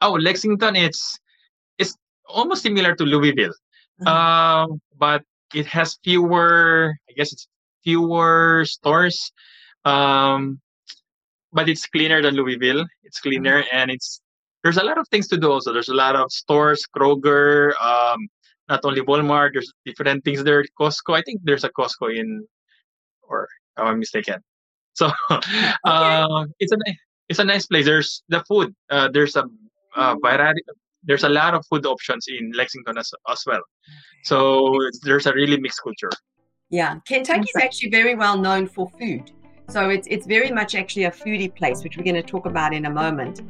Oh, 0.02 0.14
Lexington, 0.14 0.76
it's 0.76 1.18
it's 1.78 1.96
almost 2.28 2.64
similar 2.64 2.94
to 2.96 3.04
Louisville, 3.04 3.56
mm-hmm. 4.02 4.08
um, 4.08 4.82
but 4.98 5.24
it 5.54 5.66
has 5.68 5.98
fewer. 6.04 6.94
I 7.10 7.14
guess 7.14 7.32
it's 7.32 7.48
fewer 7.84 8.66
stores, 8.66 9.32
um, 9.86 10.60
but 11.54 11.70
it's 11.70 11.86
cleaner 11.88 12.22
than 12.22 12.36
Louisville. 12.36 12.86
It's 13.04 13.20
cleaner 13.20 13.62
mm-hmm. 13.62 13.78
and 13.78 13.92
it's 13.92 14.22
there's 14.64 14.78
a 14.78 14.84
lot 14.84 14.98
of 14.98 15.08
things 15.10 15.28
to 15.28 15.38
do. 15.38 15.52
Also, 15.52 15.74
there's 15.74 15.90
a 15.90 15.94
lot 15.94 16.16
of 16.16 16.32
stores, 16.32 16.88
Kroger, 16.96 17.74
um, 17.82 18.28
not 18.70 18.80
only 18.84 19.02
Walmart. 19.02 19.52
There's 19.54 19.72
different 19.86 20.24
things 20.24 20.44
there. 20.44 20.64
Costco. 20.80 21.16
I 21.16 21.22
think 21.22 21.42
there's 21.44 21.66
a 21.66 21.70
Costco 21.70 22.18
in, 22.18 22.48
or 23.30 23.48
oh, 23.78 23.86
I'm 23.86 24.00
mistaken. 24.00 24.40
So, 24.96 25.10
okay. 25.32 25.72
uh, 25.86 26.46
it's 26.60 26.72
a 26.72 26.78
it's 27.28 27.40
a 27.40 27.44
nice 27.44 27.66
place. 27.66 27.84
There's 27.84 28.22
the 28.30 28.44
food. 28.48 28.76
Uh, 28.92 29.10
there's 29.12 29.36
a 29.36 29.46
uh, 29.96 30.16
variety 30.22 30.62
there's 31.04 31.24
a 31.24 31.30
lot 31.30 31.54
of 31.54 31.66
food 31.68 31.86
options 31.86 32.28
in 32.28 32.52
Lexington 32.52 32.98
as, 32.98 33.12
as 33.30 33.44
well. 33.46 33.62
So 34.24 34.74
there's 35.04 35.26
a 35.26 35.34
really 35.34 35.60
mixed 35.60 35.82
culture. 35.84 36.10
Yeah, 36.70 37.00
Kentucky 37.06 37.42
is 37.56 37.62
actually 37.62 37.90
very 37.90 38.16
well 38.16 38.38
known 38.38 38.68
for 38.68 38.90
food. 39.00 39.32
So 39.70 39.90
it's 39.90 40.08
it's 40.10 40.26
very 40.26 40.52
much 40.52 40.76
actually 40.76 41.06
a 41.06 41.12
foodie 41.12 41.54
place, 41.54 41.84
which 41.84 41.98
we're 41.98 42.04
going 42.04 42.16
to 42.16 42.24
talk 42.24 42.46
about 42.46 42.74
in 42.74 42.86
a 42.86 42.90
moment. 42.90 43.42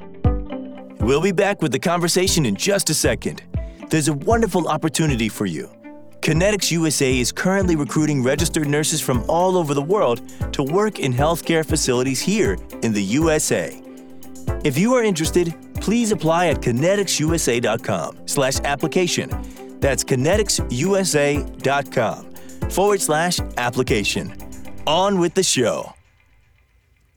We'll 1.02 1.22
be 1.22 1.32
back 1.32 1.62
with 1.62 1.72
the 1.72 1.80
conversation 1.80 2.46
in 2.46 2.56
just 2.56 2.90
a 2.90 2.94
second. 2.94 3.44
There's 3.90 4.08
a 4.08 4.14
wonderful 4.14 4.68
opportunity 4.68 5.30
for 5.30 5.46
you. 5.46 5.70
Connetics 6.24 6.72
USA 6.72 7.20
is 7.20 7.32
currently 7.34 7.76
recruiting 7.76 8.24
registered 8.24 8.66
nurses 8.66 9.02
from 9.02 9.26
all 9.28 9.58
over 9.58 9.74
the 9.74 9.82
world 9.82 10.22
to 10.54 10.64
work 10.64 11.00
in 11.00 11.12
healthcare 11.12 11.66
facilities 11.66 12.22
here 12.22 12.58
in 12.82 12.94
the 12.94 13.04
USA. 13.04 13.78
If 14.64 14.78
you 14.78 14.94
are 14.94 15.04
interested, 15.04 15.54
please 15.82 16.14
apply 16.14 16.48
at 16.48 16.62
conneticsusa.com 16.62 18.20
slash 18.26 18.62
application. 18.62 19.30
That's 19.82 20.06
conneticsusa.com. 20.06 22.70
forward 22.70 23.02
slash 23.02 23.40
application. 23.58 24.34
On 24.88 25.20
with 25.20 25.34
the 25.34 25.44
show. 25.44 25.94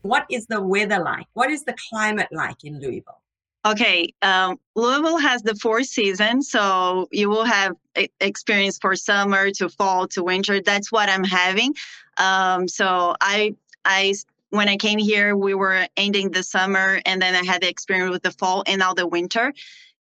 What 0.02 0.26
is 0.32 0.46
the 0.46 0.60
weather 0.60 0.98
like? 0.98 1.28
What 1.34 1.52
is 1.52 1.62
the 1.62 1.76
climate 1.90 2.26
like 2.32 2.64
in 2.64 2.80
Louisville? 2.80 3.20
Okay, 3.66 4.14
um, 4.22 4.60
Louisville 4.76 5.18
has 5.18 5.42
the 5.42 5.56
four 5.56 5.82
seasons, 5.82 6.48
so 6.48 7.08
you 7.10 7.28
will 7.28 7.44
have 7.44 7.72
experience 8.20 8.78
for 8.78 8.94
summer 8.94 9.50
to 9.52 9.68
fall 9.68 10.06
to 10.08 10.22
winter. 10.22 10.60
That's 10.62 10.92
what 10.92 11.08
I'm 11.08 11.24
having. 11.24 11.74
Um, 12.16 12.68
so 12.68 13.16
I, 13.20 13.56
I, 13.84 14.14
when 14.50 14.68
I 14.68 14.76
came 14.76 15.00
here, 15.00 15.36
we 15.36 15.54
were 15.54 15.88
ending 15.96 16.30
the 16.30 16.44
summer, 16.44 17.00
and 17.04 17.20
then 17.20 17.34
I 17.34 17.44
had 17.44 17.62
the 17.62 17.68
experience 17.68 18.12
with 18.12 18.22
the 18.22 18.30
fall 18.30 18.62
and 18.68 18.78
now 18.78 18.94
the 18.94 19.08
winter, 19.08 19.52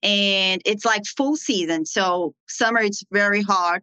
and 0.02 0.60
it's 0.66 0.84
like 0.84 1.06
full 1.06 1.34
season. 1.34 1.86
So 1.86 2.34
summer 2.48 2.80
it's 2.80 3.04
very 3.10 3.40
hot. 3.40 3.82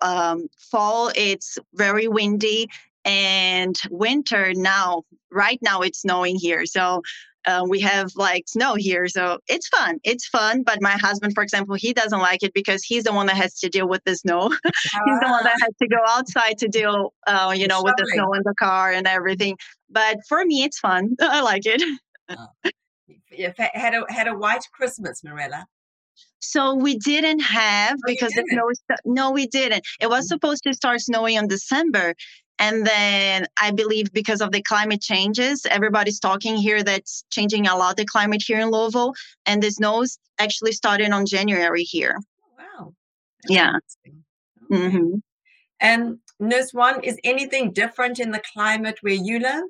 Um, 0.00 0.48
fall 0.70 1.10
it's 1.14 1.58
very 1.74 2.08
windy, 2.08 2.70
and 3.04 3.78
winter 3.90 4.54
now 4.54 5.02
right 5.30 5.58
now 5.60 5.82
it's 5.82 6.00
snowing 6.00 6.36
here. 6.36 6.64
So 6.64 7.02
uh, 7.46 7.64
we 7.68 7.80
have 7.80 8.10
like 8.16 8.44
snow 8.46 8.74
here 8.74 9.06
so 9.08 9.38
it's 9.48 9.68
fun 9.68 9.98
it's 10.04 10.26
fun 10.28 10.62
but 10.62 10.78
my 10.80 10.92
husband 10.92 11.34
for 11.34 11.42
example 11.42 11.74
he 11.74 11.92
doesn't 11.92 12.20
like 12.20 12.42
it 12.42 12.52
because 12.54 12.82
he's 12.82 13.04
the 13.04 13.12
one 13.12 13.26
that 13.26 13.36
has 13.36 13.58
to 13.58 13.68
deal 13.68 13.88
with 13.88 14.02
the 14.04 14.16
snow 14.16 14.48
he's 14.64 15.20
the 15.20 15.28
one 15.28 15.44
that 15.44 15.56
has 15.60 15.74
to 15.80 15.88
go 15.88 15.98
outside 16.08 16.58
to 16.58 16.68
deal 16.68 17.12
uh, 17.26 17.52
you 17.56 17.66
know 17.66 17.82
with 17.82 17.94
the 17.98 18.06
snow 18.06 18.32
in 18.32 18.42
the 18.44 18.54
car 18.58 18.92
and 18.92 19.06
everything 19.06 19.56
but 19.90 20.18
for 20.28 20.44
me 20.44 20.62
it's 20.62 20.78
fun 20.78 21.14
i 21.20 21.40
like 21.40 21.62
it 21.64 21.82
oh. 22.30 22.70
you 23.30 23.52
had 23.56 23.94
a 23.94 24.04
had 24.12 24.28
a 24.28 24.34
white 24.34 24.64
christmas 24.72 25.22
marilla 25.22 25.66
so 26.40 26.74
we 26.74 26.98
didn't 26.98 27.40
have 27.40 27.94
oh, 27.94 28.02
because 28.06 28.32
the 28.32 28.44
snow. 28.50 28.96
No, 29.04 29.30
we 29.30 29.46
didn't. 29.46 29.82
It 30.00 30.08
was 30.08 30.26
mm. 30.26 30.28
supposed 30.28 30.62
to 30.64 30.74
start 30.74 31.00
snowing 31.00 31.36
in 31.36 31.48
December, 31.48 32.14
and 32.58 32.86
then 32.86 33.46
I 33.60 33.70
believe 33.72 34.12
because 34.12 34.40
of 34.40 34.52
the 34.52 34.62
climate 34.62 35.00
changes, 35.00 35.66
everybody's 35.68 36.20
talking 36.20 36.56
here 36.56 36.82
that's 36.82 37.24
changing 37.30 37.66
a 37.66 37.76
lot 37.76 37.96
the 37.96 38.04
climate 38.04 38.42
here 38.46 38.60
in 38.60 38.70
Louisville. 38.70 39.14
And 39.46 39.62
the 39.62 39.70
snows 39.70 40.18
actually 40.38 40.72
started 40.72 41.10
on 41.10 41.26
January 41.26 41.82
here. 41.82 42.16
Oh, 42.20 42.56
wow. 42.58 42.94
That's 43.42 43.54
yeah. 43.54 43.72
Okay. 44.06 44.16
Mm-hmm. 44.70 45.16
And 45.80 46.18
Nurse 46.38 46.72
One, 46.72 47.02
is 47.02 47.18
anything 47.24 47.72
different 47.72 48.20
in 48.20 48.30
the 48.30 48.42
climate 48.52 48.98
where 49.02 49.14
you 49.14 49.40
live? 49.40 49.64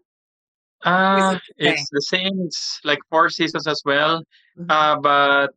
Uh, 0.82 1.38
it 1.56 1.72
it's 1.72 1.88
the 1.90 2.02
same. 2.02 2.40
It's 2.40 2.80
like 2.84 2.98
four 3.08 3.30
seasons 3.30 3.66
as 3.66 3.80
well. 3.84 4.22
Mm-hmm. 4.58 4.70
Uh, 4.70 5.00
but 5.00 5.50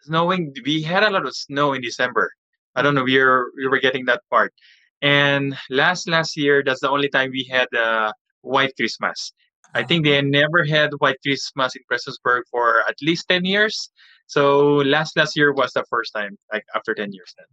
snowing, 0.00 0.54
we 0.64 0.82
had 0.82 1.02
a 1.02 1.10
lot 1.10 1.26
of 1.26 1.34
snow 1.34 1.72
in 1.72 1.82
December. 1.82 2.30
I 2.76 2.82
don't 2.82 2.94
know, 2.94 3.02
we 3.02 3.18
were, 3.18 3.50
we 3.56 3.66
were 3.66 3.80
getting 3.80 4.04
that 4.04 4.22
part. 4.30 4.54
And 5.02 5.56
last 5.70 6.08
last 6.08 6.36
year, 6.36 6.62
that's 6.64 6.80
the 6.80 6.90
only 6.90 7.08
time 7.08 7.30
we 7.30 7.48
had 7.50 7.68
a 7.74 8.12
white 8.42 8.72
Christmas. 8.76 9.32
I 9.74 9.82
think 9.84 10.04
they 10.04 10.20
never 10.22 10.64
had 10.64 10.90
white 10.98 11.18
Christmas 11.22 11.76
in 11.76 11.82
Prestonsburg 11.90 12.42
for 12.50 12.80
at 12.88 12.96
least 13.02 13.28
ten 13.28 13.44
years. 13.44 13.90
So 14.26 14.76
last 14.76 15.16
last 15.16 15.36
year 15.36 15.52
was 15.52 15.72
the 15.72 15.84
first 15.88 16.12
time, 16.14 16.36
like 16.52 16.64
after 16.74 16.94
ten 16.94 17.12
years. 17.12 17.34
Then. 17.36 17.46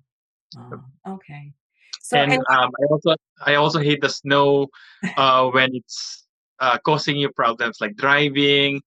Oh, 0.58 1.14
okay. 1.16 1.52
So 2.02 2.18
and, 2.18 2.34
and 2.34 2.44
um, 2.50 2.72
I 2.80 2.86
also 2.90 3.16
I 3.46 3.56
also 3.56 3.80
hate 3.80 4.02
the 4.02 4.10
snow 4.10 4.68
uh, 5.18 5.50
when 5.50 5.70
it's 5.74 6.26
uh, 6.60 6.78
causing 6.86 7.18
you 7.18 7.30
problems 7.32 7.78
like 7.82 7.96
driving, 7.96 8.82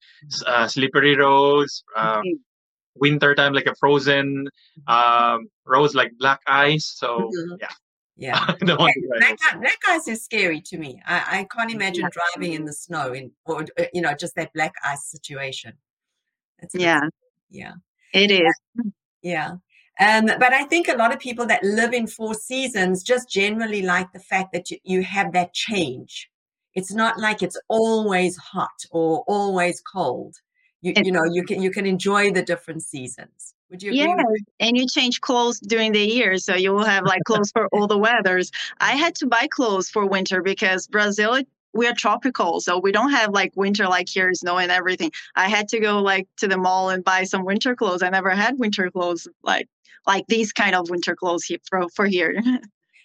uh, 0.47 0.67
slippery 0.67 1.17
roads, 1.17 1.85
uh, 1.97 2.23
winter 2.95 3.35
time 3.35 3.53
like 3.53 3.67
a 3.67 3.75
frozen 3.75 4.49
mm-hmm. 4.81 5.35
um, 5.35 5.49
roads 5.67 5.95
like 5.95 6.13
black 6.19 6.41
ice. 6.47 6.95
So 6.97 7.19
mm-hmm. 7.19 7.55
yeah. 7.61 7.69
Yeah, 8.21 8.45
that, 8.61 8.67
that, 9.21 9.61
that, 9.63 9.77
guy's 9.87 10.09
is 10.09 10.25
scary 10.25 10.61
to 10.63 10.77
me. 10.77 11.01
I, 11.07 11.39
I 11.39 11.47
can't 11.57 11.71
imagine 11.71 12.03
yeah. 12.03 12.21
driving 12.35 12.55
in 12.55 12.65
the 12.65 12.73
snow 12.73 13.13
in, 13.13 13.31
or 13.45 13.65
uh, 13.79 13.85
you 13.95 14.03
know, 14.03 14.13
just 14.19 14.35
that 14.35 14.53
black 14.53 14.73
ice 14.85 15.07
situation. 15.07 15.75
Yeah, 16.75 17.03
yeah, 17.49 17.75
it 18.13 18.33
is. 18.33 18.93
Yeah, 19.23 19.53
um, 20.01 20.27
but 20.27 20.53
I 20.53 20.65
think 20.65 20.89
a 20.89 20.97
lot 20.97 21.13
of 21.13 21.21
people 21.21 21.47
that 21.47 21.63
live 21.63 21.93
in 21.93 22.09
four 22.09 22.35
seasons 22.35 23.05
just 23.05 23.31
generally 23.31 23.83
like 23.83 24.13
the 24.13 24.21
fact 24.21 24.53
that 24.53 24.71
you, 24.71 24.79
you 24.83 25.03
have 25.03 25.33
that 25.33 25.55
change. 25.55 26.29
It's 26.75 26.93
not 26.93 27.19
like 27.19 27.43
it's 27.43 27.61
always 27.69 28.37
hot 28.37 28.85
or 28.91 29.25
always 29.29 29.81
cold. 29.81 30.37
You, 30.81 30.93
you 31.05 31.11
know, 31.13 31.25
you 31.25 31.45
can 31.45 31.61
you 31.61 31.71
can 31.71 31.87
enjoy 31.87 32.33
the 32.33 32.43
different 32.43 32.83
seasons. 32.83 33.55
Would 33.71 33.83
you? 33.83 33.93
Yeah, 33.93 34.23
and 34.61 34.77
you 34.77 34.87
change 34.87 35.21
clothes 35.21 35.61
during 35.61 35.93
the 35.93 36.01
year, 36.01 36.39
so 36.39 36.55
you 36.55 36.73
will 36.73 36.85
have 36.85 37.05
like 37.05 37.23
clothes 37.25 37.51
for 37.51 37.69
all 37.69 37.87
the 37.87 37.99
weathers. 37.99 38.51
I 38.81 38.93
had 38.93 39.15
to 39.17 39.27
buy 39.27 39.47
clothes 39.51 39.91
for 39.91 40.07
winter 40.07 40.43
because 40.43 40.87
Brazil 40.87 41.43
we 41.75 41.87
are 41.87 41.95
tropical, 41.95 42.61
so 42.61 42.79
we 42.79 42.93
don't 42.93 43.11
have 43.11 43.31
like 43.33 43.53
winter 43.55 43.87
like 43.87 44.09
here, 44.09 44.33
snow 44.35 44.59
and 44.59 44.73
everything. 44.73 45.13
I 45.37 45.49
had 45.49 45.69
to 45.69 45.81
go 45.81 46.01
like 46.01 46.27
to 46.39 46.49
the 46.49 46.57
mall 46.57 46.89
and 46.91 47.05
buy 47.05 47.25
some 47.25 47.45
winter 47.45 47.77
clothes. 47.77 48.03
I 48.03 48.09
never 48.09 48.31
had 48.31 48.59
winter 48.59 48.91
clothes 48.91 49.29
like 49.43 49.69
like 50.07 50.27
these 50.29 50.53
kind 50.53 50.75
of 50.75 50.89
winter 50.89 51.15
clothes 51.15 51.45
here 51.45 51.59
for, 51.69 51.89
for 51.95 52.07
here. 52.07 52.43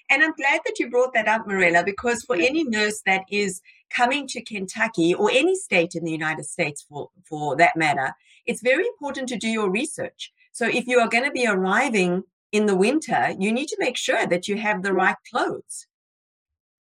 And 0.10 0.22
I'm 0.22 0.34
glad 0.34 0.60
that 0.66 0.80
you 0.80 0.90
brought 0.90 1.14
that 1.14 1.30
up, 1.30 1.48
Marilla, 1.48 1.84
because 1.84 2.24
for 2.24 2.36
any 2.36 2.66
nurse 2.66 3.02
that 3.06 3.24
is 3.32 3.62
coming 3.90 4.28
to 4.28 4.44
Kentucky 4.44 5.14
or 5.14 5.32
any 5.32 5.56
state 5.56 5.96
in 5.96 6.04
the 6.04 6.12
United 6.12 6.46
States 6.46 6.86
for, 6.88 7.10
for 7.28 7.56
that 7.56 7.76
matter, 7.76 8.14
it's 8.46 8.62
very 8.62 8.86
important 8.86 9.30
to 9.30 9.38
do 9.38 9.48
your 9.48 9.72
research. 9.72 10.32
So 10.54 10.68
if 10.68 10.88
you 10.88 11.00
are 11.00 11.10
going 11.10 11.26
to 11.26 11.32
be 11.32 11.46
arriving 11.46 12.24
in 12.52 12.68
the 12.68 12.76
winter, 12.76 13.34
you 13.38 13.52
need 13.52 13.68
to 13.68 13.78
make 13.80 13.98
sure 13.98 14.26
that 14.26 14.48
you 14.48 14.58
have 14.58 14.84
the 14.84 14.94
right 14.94 15.18
clothes. 15.30 15.88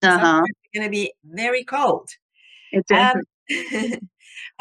Uh-huh. 0.02 0.44
It's 0.46 0.70
going 0.74 0.88
to 0.88 0.92
be 0.92 1.14
very 1.26 1.64
cold. 1.64 2.10
Um, 2.94 3.22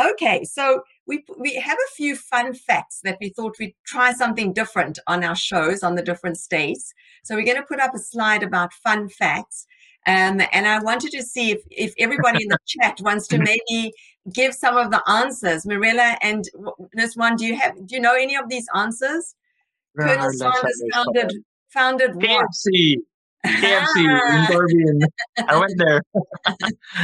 okay, 0.01 0.45
so 0.45 0.83
we 1.07 1.25
we 1.39 1.55
have 1.57 1.77
a 1.77 1.95
few 1.95 2.17
fun 2.17 2.55
facts 2.55 3.01
that 3.05 3.19
we 3.21 3.31
thought 3.31 3.57
we'd 3.59 3.75
try 3.87 4.13
something 4.13 4.53
different 4.53 4.99
on 5.07 5.25
our 5.25 5.37
shows 5.37 5.83
on 5.83 5.95
the 5.95 6.03
different 6.03 6.39
states. 6.39 6.93
So 7.25 7.35
we're 7.35 7.45
going 7.45 7.57
to 7.57 7.67
put 7.67 7.81
up 7.81 7.95
a 7.95 7.99
slide 7.99 8.43
about 8.43 8.73
fun 8.73 9.09
facts. 9.09 9.67
Um, 10.07 10.41
and 10.53 10.67
I 10.67 10.81
wanted 10.81 11.13
to 11.13 11.23
see 11.23 11.53
if, 11.53 11.63
if 11.71 11.95
everybody 11.99 12.43
in 12.43 12.49
the 12.49 12.59
chat 12.67 13.01
wants 13.03 13.29
to 13.29 13.39
maybe 13.39 13.93
give 14.33 14.55
some 14.55 14.77
of 14.77 14.91
the 14.91 15.03
answers. 15.09 15.67
Marilla 15.67 16.17
and 16.23 16.45
this 16.93 17.17
one, 17.17 17.37
do 17.37 17.47
you 17.47 17.57
have 17.57 17.75
do 17.87 17.95
you 17.95 18.01
know 18.01 18.15
any 18.15 18.37
of 18.37 18.49
these 18.49 18.67
answers? 18.75 19.35
No, 19.95 20.07
Colonel 20.07 20.33
Sanders 20.33 20.83
founded 20.93 21.33
founded 21.71 22.11
KFC. 22.13 22.97
KFC 23.45 23.97
in 23.97 25.03
ah. 25.39 25.45
I 25.49 25.59
went 25.59 25.73
there. 25.77 26.03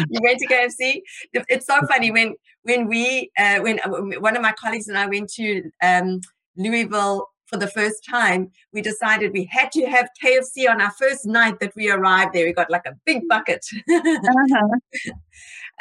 you 0.08 0.20
went 0.22 0.38
to 0.38 0.46
KFC. 0.46 1.00
It's 1.32 1.66
so 1.66 1.80
funny 1.88 2.10
when 2.10 2.34
when 2.62 2.86
we 2.86 3.30
uh, 3.38 3.58
when 3.60 3.80
uh, 3.80 4.20
one 4.20 4.36
of 4.36 4.42
my 4.42 4.52
colleagues 4.52 4.88
and 4.88 4.96
I 4.96 5.06
went 5.06 5.30
to 5.34 5.70
um, 5.82 6.20
Louisville 6.56 7.28
for 7.46 7.56
the 7.56 7.66
first 7.66 8.04
time, 8.08 8.50
we 8.72 8.82
decided 8.82 9.32
we 9.32 9.48
had 9.50 9.72
to 9.72 9.86
have 9.86 10.10
KFC 10.22 10.68
on 10.68 10.80
our 10.80 10.92
first 10.92 11.26
night 11.26 11.58
that 11.60 11.74
we 11.74 11.90
arrived 11.90 12.34
there. 12.34 12.44
We 12.44 12.52
got 12.52 12.70
like 12.70 12.86
a 12.86 12.94
big 13.04 13.26
bucket. 13.26 13.64
uh-huh. 13.90 14.68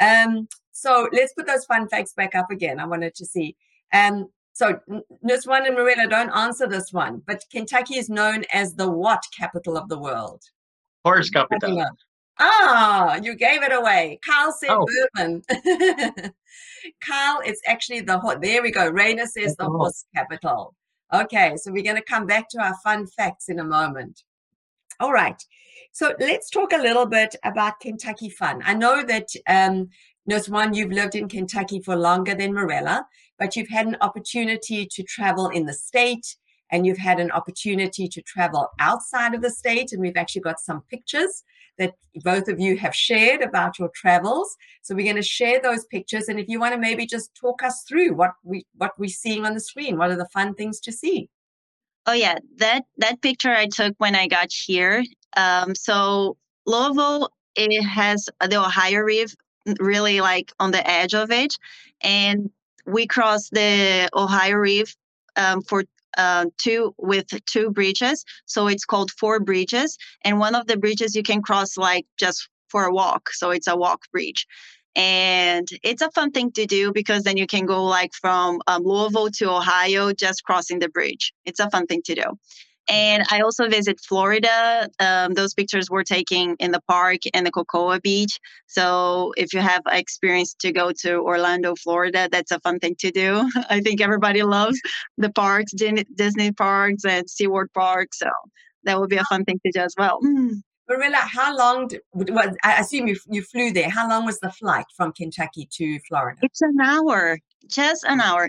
um, 0.00 0.48
so 0.78 1.08
let's 1.12 1.32
put 1.34 1.46
those 1.46 1.64
fun 1.64 1.88
facts 1.88 2.12
back 2.12 2.34
up 2.34 2.50
again. 2.50 2.78
I 2.78 2.86
wanted 2.86 3.14
to 3.16 3.26
see. 3.26 3.56
Um, 3.92 4.28
so 4.52 4.80
this 5.22 5.46
one 5.46 5.66
and 5.66 5.74
Marilla 5.74 6.08
don't 6.08 6.30
answer 6.30 6.66
this 6.68 6.92
one, 6.92 7.22
but 7.26 7.44
Kentucky 7.50 7.96
is 7.96 8.08
known 8.08 8.44
as 8.52 8.74
the 8.74 8.88
what 8.88 9.22
capital 9.36 9.76
of 9.76 9.88
the 9.88 9.98
world? 9.98 10.42
Horse 11.04 11.30
capital. 11.30 11.84
Ah, 12.38 13.16
you 13.16 13.34
gave 13.34 13.62
it 13.62 13.72
away. 13.72 14.20
Carl 14.24 14.52
said 14.52 14.70
oh. 14.70 14.86
Bourbon. 15.14 15.42
Carl, 17.04 17.40
it's 17.44 17.60
actually 17.66 18.00
the 18.00 18.18
horse. 18.18 18.38
there 18.40 18.62
we 18.62 18.70
go. 18.70 18.90
Raina 18.90 19.26
says 19.26 19.56
the 19.56 19.64
horse 19.64 20.04
capital. 20.14 20.74
Okay, 21.12 21.56
so 21.56 21.72
we're 21.72 21.82
going 21.82 21.96
to 21.96 22.02
come 22.02 22.26
back 22.26 22.48
to 22.50 22.60
our 22.60 22.76
fun 22.84 23.06
facts 23.06 23.48
in 23.48 23.58
a 23.58 23.64
moment. 23.64 24.22
All 25.00 25.12
right. 25.12 25.42
So 25.92 26.14
let's 26.20 26.50
talk 26.50 26.72
a 26.72 26.82
little 26.82 27.06
bit 27.06 27.34
about 27.44 27.80
Kentucky 27.80 28.28
fun. 28.28 28.62
I 28.64 28.74
know 28.74 29.02
that 29.02 29.28
um, 29.48 29.88
Nurse 30.28 30.46
One, 30.46 30.74
you've 30.74 30.92
lived 30.92 31.14
in 31.14 31.26
Kentucky 31.26 31.80
for 31.80 31.96
longer 31.96 32.34
than 32.34 32.52
Marilla, 32.52 33.06
but 33.38 33.56
you've 33.56 33.70
had 33.70 33.86
an 33.86 33.96
opportunity 34.02 34.86
to 34.86 35.02
travel 35.02 35.48
in 35.48 35.64
the 35.64 35.72
state 35.72 36.36
and 36.70 36.86
you've 36.86 36.98
had 36.98 37.18
an 37.18 37.30
opportunity 37.30 38.06
to 38.08 38.20
travel 38.20 38.68
outside 38.78 39.32
of 39.32 39.40
the 39.40 39.50
state. 39.50 39.90
And 39.90 40.02
we've 40.02 40.18
actually 40.18 40.42
got 40.42 40.60
some 40.60 40.82
pictures 40.90 41.44
that 41.78 41.94
both 42.16 42.46
of 42.48 42.60
you 42.60 42.76
have 42.76 42.94
shared 42.94 43.40
about 43.40 43.78
your 43.78 43.90
travels. 43.94 44.54
So 44.82 44.94
we're 44.94 45.04
going 45.04 45.16
to 45.16 45.22
share 45.22 45.62
those 45.62 45.86
pictures. 45.86 46.28
And 46.28 46.38
if 46.38 46.46
you 46.46 46.60
want 46.60 46.74
to 46.74 46.78
maybe 46.78 47.06
just 47.06 47.34
talk 47.34 47.62
us 47.62 47.84
through 47.88 48.12
what 48.12 48.32
we 48.44 48.66
what 48.76 48.92
we're 48.98 49.08
seeing 49.08 49.46
on 49.46 49.54
the 49.54 49.60
screen, 49.60 49.96
what 49.96 50.10
are 50.10 50.16
the 50.16 50.28
fun 50.28 50.54
things 50.54 50.78
to 50.80 50.92
see? 50.92 51.30
Oh 52.04 52.12
yeah, 52.12 52.36
that 52.56 52.82
that 52.98 53.22
picture 53.22 53.54
I 53.54 53.66
took 53.66 53.94
when 53.96 54.14
I 54.14 54.28
got 54.28 54.52
here. 54.52 55.04
Um, 55.38 55.74
so 55.74 56.36
Louisville, 56.66 57.30
it 57.56 57.82
has 57.82 58.28
the 58.46 58.60
Ohio 58.60 58.98
River 58.98 59.32
really 59.80 60.20
like 60.20 60.52
on 60.58 60.70
the 60.70 60.88
edge 60.88 61.14
of 61.14 61.30
it, 61.30 61.54
and 62.00 62.50
we 62.86 63.06
crossed 63.06 63.52
the 63.52 64.08
Ohio 64.14 64.54
River 64.54 64.90
um, 65.36 65.62
for 65.62 65.84
uh, 66.16 66.46
two 66.58 66.94
with 66.98 67.26
two 67.46 67.70
bridges. 67.70 68.24
So 68.46 68.66
it's 68.66 68.84
called 68.84 69.10
four 69.12 69.40
bridges. 69.40 69.96
And 70.24 70.38
one 70.38 70.54
of 70.54 70.66
the 70.66 70.76
bridges 70.76 71.14
you 71.14 71.22
can 71.22 71.42
cross 71.42 71.76
like 71.76 72.06
just 72.18 72.48
for 72.68 72.84
a 72.84 72.92
walk. 72.92 73.30
So 73.30 73.50
it's 73.50 73.68
a 73.68 73.76
walk 73.76 74.02
bridge. 74.10 74.46
And 74.96 75.68
it's 75.84 76.02
a 76.02 76.10
fun 76.10 76.32
thing 76.32 76.50
to 76.52 76.66
do 76.66 76.92
because 76.92 77.22
then 77.22 77.36
you 77.36 77.46
can 77.46 77.66
go 77.66 77.84
like 77.84 78.12
from 78.14 78.60
um, 78.66 78.82
Louisville 78.82 79.30
to 79.30 79.50
Ohio 79.50 80.12
just 80.12 80.42
crossing 80.42 80.80
the 80.80 80.88
bridge. 80.88 81.32
It's 81.44 81.60
a 81.60 81.70
fun 81.70 81.86
thing 81.86 82.02
to 82.06 82.14
do. 82.16 82.38
And 82.88 83.24
I 83.30 83.40
also 83.40 83.68
visit 83.68 84.00
Florida. 84.00 84.88
Um, 84.98 85.34
those 85.34 85.54
pictures 85.54 85.90
were 85.90 86.04
taken 86.04 86.56
in 86.58 86.72
the 86.72 86.80
park 86.88 87.20
and 87.34 87.46
the 87.46 87.50
Cocoa 87.50 87.98
Beach. 88.00 88.38
So 88.66 89.32
if 89.36 89.52
you 89.52 89.60
have 89.60 89.82
experience 89.90 90.54
to 90.60 90.72
go 90.72 90.92
to 91.02 91.16
Orlando, 91.16 91.74
Florida, 91.74 92.28
that's 92.30 92.50
a 92.50 92.60
fun 92.60 92.78
thing 92.78 92.96
to 93.00 93.10
do. 93.10 93.50
I 93.70 93.80
think 93.80 94.00
everybody 94.00 94.42
loves 94.42 94.80
the 95.18 95.30
parks, 95.30 95.72
Disney 95.72 96.52
parks 96.52 97.04
and 97.04 97.26
SeaWorld 97.26 97.72
parks. 97.74 98.18
So 98.20 98.30
that 98.84 98.98
would 98.98 99.10
be 99.10 99.16
a 99.16 99.24
fun 99.24 99.44
thing 99.44 99.60
to 99.66 99.72
do 99.72 99.80
as 99.80 99.94
well. 99.98 100.20
Marilla, 100.88 101.18
how 101.18 101.54
long, 101.54 101.88
did, 101.88 102.00
was, 102.14 102.56
I 102.64 102.80
assume 102.80 103.08
you, 103.08 103.16
you 103.28 103.42
flew 103.42 103.72
there. 103.72 103.90
How 103.90 104.08
long 104.08 104.24
was 104.24 104.40
the 104.40 104.50
flight 104.50 104.86
from 104.96 105.12
Kentucky 105.12 105.68
to 105.72 105.98
Florida? 106.08 106.38
It's 106.42 106.62
an 106.62 106.80
hour, 106.80 107.38
just 107.66 108.04
an 108.04 108.20
hour. 108.20 108.48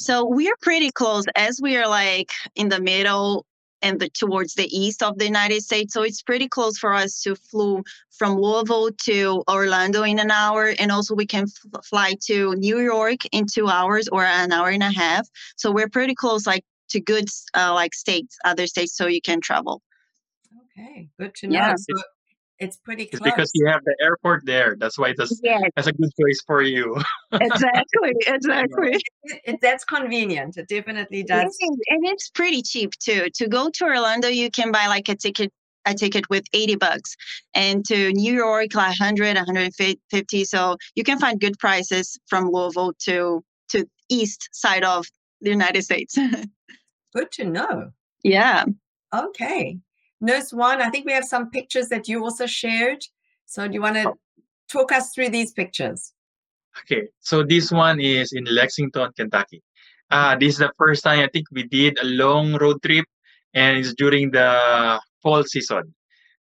So 0.00 0.24
we 0.24 0.48
are 0.48 0.56
pretty 0.60 0.90
close 0.90 1.24
as 1.36 1.60
we 1.62 1.76
are 1.76 1.88
like 1.88 2.30
in 2.54 2.68
the 2.68 2.80
middle 2.80 3.46
and 3.82 4.00
the, 4.00 4.08
towards 4.10 4.54
the 4.54 4.68
east 4.76 5.02
of 5.02 5.18
the 5.18 5.24
United 5.24 5.62
States. 5.62 5.94
So 5.94 6.02
it's 6.02 6.22
pretty 6.22 6.48
close 6.48 6.78
for 6.78 6.94
us 6.94 7.20
to 7.22 7.34
flew 7.34 7.82
from 8.10 8.38
Louisville 8.38 8.90
to 9.04 9.42
Orlando 9.48 10.02
in 10.02 10.18
an 10.18 10.30
hour. 10.30 10.74
And 10.78 10.90
also 10.90 11.14
we 11.14 11.26
can 11.26 11.44
f- 11.44 11.84
fly 11.84 12.14
to 12.26 12.54
New 12.54 12.80
York 12.80 13.24
in 13.32 13.46
two 13.46 13.68
hours 13.68 14.08
or 14.08 14.24
an 14.24 14.52
hour 14.52 14.68
and 14.68 14.82
a 14.82 14.92
half. 14.92 15.28
So 15.56 15.70
we're 15.70 15.88
pretty 15.88 16.14
close 16.14 16.46
like 16.46 16.64
to 16.90 17.00
good 17.00 17.28
uh, 17.54 17.72
like 17.74 17.94
states, 17.94 18.36
other 18.44 18.66
states, 18.66 18.96
so 18.96 19.06
you 19.06 19.20
can 19.20 19.40
travel. 19.40 19.82
Okay, 20.78 21.08
good 21.18 21.34
to 21.36 21.46
know. 21.48 21.54
Yeah. 21.54 21.74
So 21.76 22.02
it's 22.58 22.76
pretty 22.76 23.06
close. 23.06 23.20
It's 23.20 23.36
because 23.36 23.50
you 23.54 23.66
have 23.66 23.84
the 23.84 23.96
airport 24.00 24.44
there. 24.44 24.76
That's 24.78 24.98
why 24.98 25.14
that's 25.16 25.40
yes. 25.42 25.62
that's 25.76 25.88
a 25.88 25.92
good 25.92 26.10
place 26.20 26.42
for 26.46 26.62
you. 26.62 26.96
exactly, 27.32 28.12
exactly. 28.26 29.00
It, 29.22 29.40
it, 29.44 29.58
that's 29.62 29.84
convenient. 29.84 30.56
It 30.56 30.68
definitely 30.68 31.22
does. 31.22 31.56
and 31.60 32.06
it's 32.06 32.30
pretty 32.30 32.62
cheap 32.62 32.92
too. 32.98 33.28
To 33.34 33.48
go 33.48 33.70
to 33.74 33.84
Orlando, 33.84 34.28
you 34.28 34.50
can 34.50 34.72
buy 34.72 34.86
like 34.86 35.08
a 35.08 35.14
ticket 35.14 35.52
a 35.86 35.94
ticket 35.94 36.28
with 36.28 36.44
80 36.52 36.76
bucks 36.76 37.16
and 37.54 37.84
to 37.86 38.12
New 38.12 38.34
York 38.34 38.74
like 38.74 38.98
100 38.98 39.36
150 39.36 40.44
so 40.44 40.76
you 40.94 41.04
can 41.04 41.18
find 41.18 41.40
good 41.40 41.58
prices 41.58 42.18
from 42.26 42.50
Louisville 42.50 42.92
to 43.04 43.42
to 43.68 43.88
east 44.10 44.48
side 44.52 44.84
of 44.84 45.06
the 45.40 45.50
United 45.50 45.82
States. 45.82 46.18
good 47.14 47.30
to 47.32 47.44
know. 47.44 47.90
Yeah. 48.22 48.64
Okay. 49.14 49.78
Nurse 50.20 50.52
One, 50.52 50.82
I 50.82 50.90
think 50.90 51.06
we 51.06 51.12
have 51.12 51.24
some 51.24 51.50
pictures 51.50 51.88
that 51.88 52.08
you 52.08 52.24
also 52.24 52.46
shared. 52.46 53.04
So 53.46 53.66
do 53.66 53.74
you 53.74 53.82
want 53.82 53.96
to 53.96 54.08
oh. 54.08 54.18
talk 54.68 54.92
us 54.92 55.12
through 55.14 55.30
these 55.30 55.52
pictures? 55.52 56.12
Okay, 56.80 57.08
so 57.20 57.42
this 57.42 57.70
one 57.70 58.00
is 58.00 58.32
in 58.32 58.44
Lexington, 58.44 59.10
Kentucky. 59.16 59.62
Uh, 60.10 60.36
this 60.36 60.54
is 60.54 60.58
the 60.58 60.72
first 60.78 61.02
time 61.04 61.20
I 61.20 61.28
think 61.32 61.46
we 61.50 61.64
did 61.64 61.98
a 61.98 62.04
long 62.04 62.54
road 62.54 62.82
trip, 62.82 63.04
and 63.54 63.78
it's 63.78 63.94
during 63.94 64.30
the 64.30 65.00
fall 65.22 65.42
season. 65.44 65.94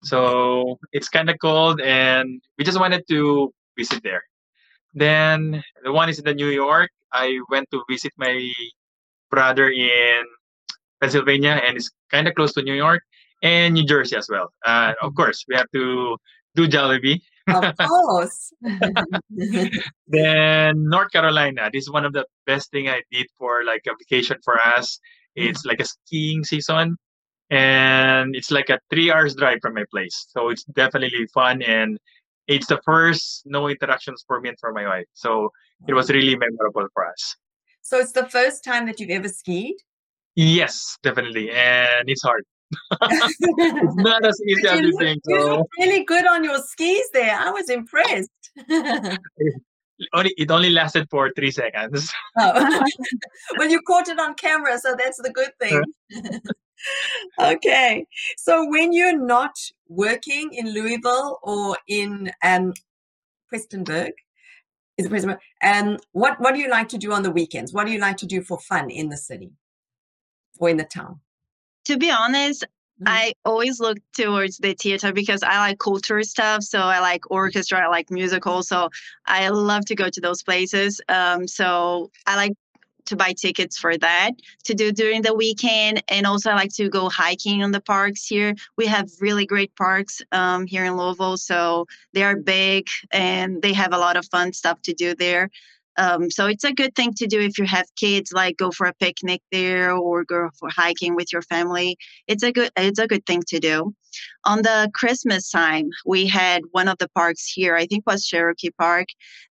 So 0.03 0.77
it's 0.91 1.09
kind 1.09 1.29
of 1.29 1.38
cold, 1.41 1.81
and 1.81 2.41
we 2.57 2.63
just 2.63 2.79
wanted 2.79 3.03
to 3.09 3.53
visit 3.77 4.03
there. 4.03 4.23
Then 4.93 5.63
the 5.83 5.91
one 5.91 6.09
is 6.09 6.19
in 6.19 6.25
the 6.25 6.33
New 6.33 6.49
York. 6.49 6.89
I 7.11 7.39
went 7.49 7.69
to 7.71 7.83
visit 7.89 8.13
my 8.17 8.51
brother 9.31 9.69
in 9.69 10.23
Pennsylvania, 11.01 11.61
and 11.65 11.77
it's 11.77 11.89
kind 12.11 12.27
of 12.27 12.35
close 12.35 12.53
to 12.53 12.61
New 12.61 12.75
York 12.75 13.03
and 13.45 13.75
New 13.75 13.86
Jersey 13.86 14.15
as 14.17 14.27
well. 14.29 14.49
Uh, 14.65 14.93
of 15.01 15.10
mm-hmm. 15.10 15.15
course, 15.15 15.45
we 15.47 15.55
have 15.55 15.69
to 15.71 16.17
do 16.55 16.67
Jollibee. 16.67 17.21
Of 17.47 17.77
course. 17.88 18.51
then 20.08 20.89
North 20.89 21.12
Carolina. 21.12 21.69
This 21.71 21.84
is 21.84 21.91
one 21.91 22.05
of 22.05 22.13
the 22.13 22.25
best 22.47 22.71
thing 22.71 22.89
I 22.89 23.03
did 23.12 23.27
for 23.38 23.63
like 23.63 23.84
a 23.88 23.93
vacation 23.99 24.38
for 24.43 24.60
us. 24.60 24.99
It's 25.36 25.60
mm-hmm. 25.60 25.69
like 25.69 25.79
a 25.79 25.86
skiing 25.86 26.43
season, 26.43 26.97
and 27.51 28.36
it's 28.36 28.49
like 28.49 28.69
a 28.69 28.79
three 28.89 29.12
hours 29.12 29.36
drive 29.36 29.60
from 29.62 29.75
my 29.75 29.86
place. 29.91 30.25
So 30.29 30.49
it's 30.49 30.63
definitely 30.63 31.27
fun, 31.34 31.62
and 31.62 31.99
it's 32.47 32.67
the 32.67 32.81
first 32.84 33.43
no 33.45 33.69
interactions 33.69 34.23
for 34.27 34.41
me 34.41 34.49
and 34.49 34.58
for 34.60 34.73
my 34.73 34.88
wife. 34.88 35.05
So 35.13 35.51
it 35.88 35.93
was 35.93 36.10
really 36.10 36.36
memorable 36.36 36.88
for 36.93 37.08
us. 37.08 37.36
So 37.81 37.99
it's 37.99 38.13
the 38.13 38.27
first 38.27 38.63
time 38.63 38.88
that 38.88 38.99
you've 38.99 39.12
ever 39.12 39.29
skied. 39.29 39.75
Yes, 40.36 40.97
definitely, 41.03 41.51
and 41.51 42.10
it's 42.10 42.23
hard 42.23 42.43
it's 43.01 43.95
not 43.95 44.25
as 44.25 44.39
easy 44.47 44.67
as 44.67 44.80
you 44.82 44.97
think. 44.97 45.21
You 45.28 45.65
really 45.80 46.04
good 46.04 46.28
on 46.28 46.43
your 46.43 46.60
skis 46.60 47.10
there. 47.13 47.38
I 47.38 47.51
was 47.51 47.69
impressed. 47.69 48.30
only 50.13 50.34
it 50.38 50.51
only 50.51 50.69
lasted 50.69 51.08
for 51.10 51.32
three 51.36 51.51
seconds. 51.51 52.12
Oh. 52.38 52.84
well, 53.58 53.69
you 53.69 53.82
caught 53.88 54.10
it 54.10 54.19
on 54.19 54.34
camera, 54.36 54.78
so 54.78 54.95
that's 54.97 55.21
the 55.21 55.32
good 55.32 55.51
thing. 55.60 55.82
okay, 57.39 58.06
so 58.38 58.67
when 58.69 58.91
you're 58.91 59.17
not 59.17 59.56
working 59.88 60.49
in 60.51 60.73
Louisville 60.73 61.39
or 61.41 61.78
in 61.88 62.32
um, 62.43 62.73
Prestonsburg, 63.51 64.12
is 64.97 65.06
it 65.06 65.12
Prestonsburg? 65.12 65.39
Um, 65.63 65.97
what 66.12 66.39
what 66.41 66.56
do 66.56 66.60
you 66.60 66.69
like 66.69 66.89
to 66.89 66.97
do 66.97 67.13
on 67.13 67.23
the 67.23 67.32
weekends? 67.32 67.71
What 67.71 67.86
do 67.88 67.93
you 67.93 67.99
like 67.99 68.17
to 68.17 68.25
do 68.25 68.41
for 68.41 68.60
fun 68.60 68.89
in 68.89 69.10
the 69.10 69.17
city 69.17 69.51
or 70.60 70.67
in 70.67 70.78
the 70.78 70.84
town? 70.84 71.21
To 71.85 71.97
be 71.97 72.11
honest, 72.11 72.63
mm-hmm. 72.63 73.07
I 73.07 73.33
always 73.45 73.79
look 73.79 73.97
towards 74.13 74.57
the 74.57 74.73
theater 74.73 75.13
because 75.13 75.43
I 75.43 75.57
like 75.59 75.79
culture 75.79 76.21
stuff. 76.23 76.63
So 76.63 76.79
I 76.79 76.99
like 76.99 77.29
orchestra, 77.31 77.79
I 77.79 77.87
like 77.87 78.11
musical. 78.11 78.63
So 78.63 78.89
I 79.25 79.49
love 79.49 79.85
to 79.85 79.95
go 79.95 80.09
to 80.09 80.21
those 80.21 80.43
places. 80.43 81.01
Um, 81.09 81.47
so 81.47 82.11
I 82.27 82.35
like 82.35 82.53
to 83.05 83.15
buy 83.15 83.33
tickets 83.33 83.77
for 83.77 83.97
that 83.97 84.31
to 84.63 84.73
do 84.73 84.91
during 84.91 85.21
the 85.21 85.33
weekend. 85.33 86.03
And 86.07 86.25
also, 86.25 86.51
I 86.51 86.55
like 86.55 86.73
to 86.75 86.89
go 86.89 87.09
hiking 87.09 87.63
on 87.63 87.71
the 87.71 87.81
parks 87.81 88.25
here. 88.25 88.55
We 88.77 88.87
have 88.87 89.09
really 89.19 89.45
great 89.45 89.75
parks 89.75 90.21
um, 90.31 90.65
here 90.65 90.85
in 90.85 90.97
Louisville. 90.97 91.37
So 91.37 91.85
they 92.13 92.23
are 92.23 92.35
big 92.35 92.87
and 93.11 93.61
they 93.61 93.73
have 93.73 93.93
a 93.93 93.97
lot 93.97 94.17
of 94.17 94.25
fun 94.25 94.53
stuff 94.53 94.81
to 94.83 94.93
do 94.93 95.15
there. 95.15 95.49
Um, 95.97 96.29
so 96.29 96.47
it's 96.47 96.63
a 96.63 96.73
good 96.73 96.95
thing 96.95 97.13
to 97.17 97.27
do 97.27 97.39
if 97.39 97.58
you 97.58 97.65
have 97.65 97.86
kids, 97.95 98.31
like 98.34 98.58
go 98.58 98.71
for 98.71 98.88
a 98.88 98.93
picnic 98.93 99.41
there 99.51 99.93
or 99.93 100.23
go 100.25 100.49
for 100.60 100.69
hiking 100.69 101.15
with 101.15 101.31
your 101.31 101.41
family. 101.43 101.97
It's 102.27 102.43
a 102.43 102.51
good 102.51 102.71
it's 102.77 102.99
a 102.99 103.08
good 103.08 103.25
thing 103.25 103.43
to 103.47 103.60
do. 103.60 103.93
On 104.45 104.62
the 104.62 104.89
Christmas 104.93 105.49
time, 105.49 105.89
we 106.06 106.28
had 106.28 106.62
one 106.71 106.88
of 106.88 106.97
the 106.97 107.10
parks 107.10 107.51
here, 107.51 107.75
I 107.75 107.86
think 107.86 108.06
was 108.06 108.25
Cherokee 108.25 108.71
Park. 108.71 109.08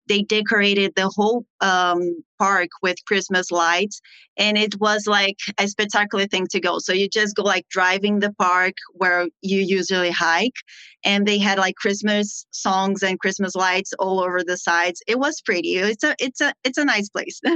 They 0.07 0.23
decorated 0.23 0.93
the 0.95 1.09
whole 1.09 1.47
um, 1.61 2.23
park 2.39 2.69
with 2.83 3.05
Christmas 3.07 3.51
lights, 3.51 4.01
and 4.37 4.59
it 4.59 4.79
was 4.79 5.07
like 5.07 5.39
a 5.59 5.67
spectacular 5.67 6.27
thing 6.27 6.47
to 6.49 6.61
go. 6.61 6.79
So 6.79 6.93
you 6.93 7.09
just 7.09 7.37
go 7.37 7.43
like 7.43 7.67
driving 7.69 8.21
the 8.21 8.33
park 8.35 8.75
where 8.93 9.29
you 9.41 9.61
usually 9.61 10.11
hike, 10.11 10.57
and 11.05 11.27
they 11.27 11.39
had 11.39 11.59
like 11.59 11.77
Christmas 11.77 12.47
songs 12.51 13.03
and 13.03 13.19
Christmas 13.19 13.55
lights 13.55 13.93
all 13.99 14.21
over 14.21 14.43
the 14.45 14.59
sides. 14.59 15.03
It 15.07 15.19
was 15.19 15.41
pretty. 15.41 15.77
It's 15.77 16.05
a 16.05 16.15
it's 16.19 16.41
a 16.41 16.53
it's 16.65 16.79
a 16.79 16.85
nice 16.85 17.09
place. 17.09 17.41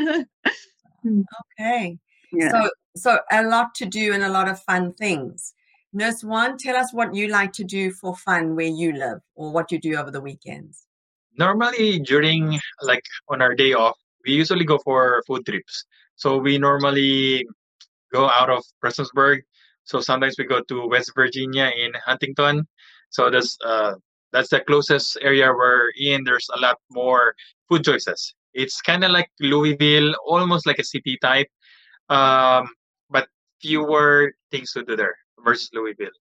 okay. 1.60 1.98
Yeah. 2.32 2.50
So 2.50 2.70
so 2.96 3.18
a 3.30 3.42
lot 3.44 3.74
to 3.76 3.86
do 3.86 4.12
and 4.12 4.22
a 4.22 4.28
lot 4.28 4.48
of 4.48 4.60
fun 4.62 4.92
things. 4.94 5.54
Nurse 5.92 6.22
One, 6.22 6.58
tell 6.58 6.76
us 6.76 6.92
what 6.92 7.14
you 7.14 7.28
like 7.28 7.52
to 7.54 7.64
do 7.64 7.90
for 7.92 8.14
fun 8.14 8.54
where 8.54 8.66
you 8.66 8.92
live 8.92 9.20
or 9.34 9.50
what 9.50 9.72
you 9.72 9.78
do 9.78 9.96
over 9.96 10.10
the 10.10 10.20
weekends. 10.20 10.86
Normally, 11.38 12.00
during 12.00 12.58
like 12.82 13.04
on 13.28 13.40
our 13.40 13.54
day 13.54 13.72
off, 13.72 13.96
we 14.26 14.32
usually 14.32 14.64
go 14.66 14.78
for 14.78 15.22
food 15.26 15.46
trips. 15.46 15.84
So 16.16 16.36
we 16.36 16.58
normally 16.58 17.46
go 18.12 18.28
out 18.28 18.50
of 18.50 18.64
Prestonsburg. 18.84 19.42
So 19.84 20.00
sometimes 20.00 20.34
we 20.38 20.44
go 20.44 20.60
to 20.62 20.86
West 20.88 21.12
Virginia 21.14 21.70
in 21.74 21.92
Huntington. 22.04 22.66
So 23.08 23.30
that's 23.30 23.56
uh, 23.64 23.94
that's 24.32 24.50
the 24.50 24.60
closest 24.60 25.16
area 25.22 25.50
we're 25.50 25.90
in. 25.96 26.24
There's 26.24 26.50
a 26.54 26.60
lot 26.60 26.76
more 26.90 27.34
food 27.68 27.84
choices. 27.84 28.34
It's 28.52 28.82
kind 28.82 29.04
of 29.04 29.10
like 29.10 29.30
Louisville, 29.40 30.14
almost 30.26 30.66
like 30.66 30.78
a 30.78 30.84
city 30.84 31.16
type, 31.22 31.48
um, 32.10 32.68
but 33.08 33.28
fewer 33.62 34.34
things 34.50 34.72
to 34.72 34.82
do 34.82 34.96
there 34.96 35.16
versus 35.44 35.70
Louisville. 35.72 36.16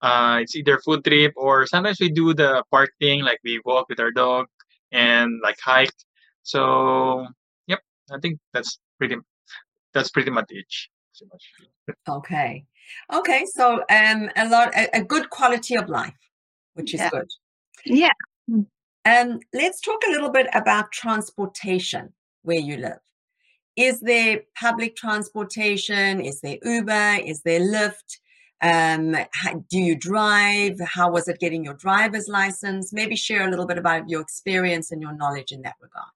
Uh, 0.00 0.38
it's 0.42 0.54
either 0.54 0.78
food 0.78 1.04
trip 1.04 1.32
or 1.36 1.66
sometimes 1.66 1.98
we 2.00 2.08
do 2.10 2.32
the 2.34 2.62
park 2.70 2.90
thing, 3.00 3.22
like 3.22 3.40
we 3.44 3.60
walk 3.64 3.88
with 3.88 3.98
our 4.00 4.12
dog 4.12 4.46
and 4.92 5.40
like 5.42 5.58
hike. 5.60 5.90
So, 6.42 7.26
yep, 7.66 7.80
I 8.12 8.18
think 8.20 8.38
that's 8.52 8.78
pretty 8.98 9.16
that's 9.92 10.10
pretty 10.10 10.30
much 10.30 10.46
it. 10.50 10.66
Pretty 11.16 11.30
much. 11.32 11.96
Okay, 12.08 12.64
okay. 13.12 13.44
So, 13.54 13.82
um, 13.90 14.30
a 14.36 14.48
lot 14.48 14.72
a, 14.76 14.98
a 14.98 15.02
good 15.02 15.30
quality 15.30 15.76
of 15.76 15.88
life, 15.88 16.14
which 16.74 16.94
is 16.94 17.00
yeah. 17.00 17.10
good. 17.10 17.28
Yeah. 17.84 18.10
Um, 19.04 19.40
let's 19.52 19.80
talk 19.80 20.02
a 20.06 20.10
little 20.10 20.30
bit 20.30 20.48
about 20.54 20.92
transportation 20.92 22.12
where 22.42 22.60
you 22.60 22.76
live. 22.76 23.00
is 23.78 24.00
there 24.00 24.42
public 24.58 24.96
transportation? 24.96 26.20
Is 26.20 26.40
there 26.40 26.58
Uber? 26.64 27.20
Is 27.24 27.42
there 27.42 27.60
Lyft? 27.60 28.18
Um, 28.60 29.16
how, 29.32 29.64
do 29.70 29.78
you 29.78 29.96
drive? 29.96 30.78
How 30.80 31.10
was 31.10 31.28
it 31.28 31.38
getting 31.38 31.64
your 31.64 31.74
driver's 31.74 32.28
license? 32.28 32.92
Maybe 32.92 33.14
share 33.16 33.46
a 33.46 33.50
little 33.50 33.66
bit 33.66 33.78
about 33.78 34.08
your 34.08 34.20
experience 34.20 34.90
and 34.90 35.00
your 35.00 35.12
knowledge 35.16 35.52
in 35.52 35.62
that 35.62 35.76
regard. 35.80 36.08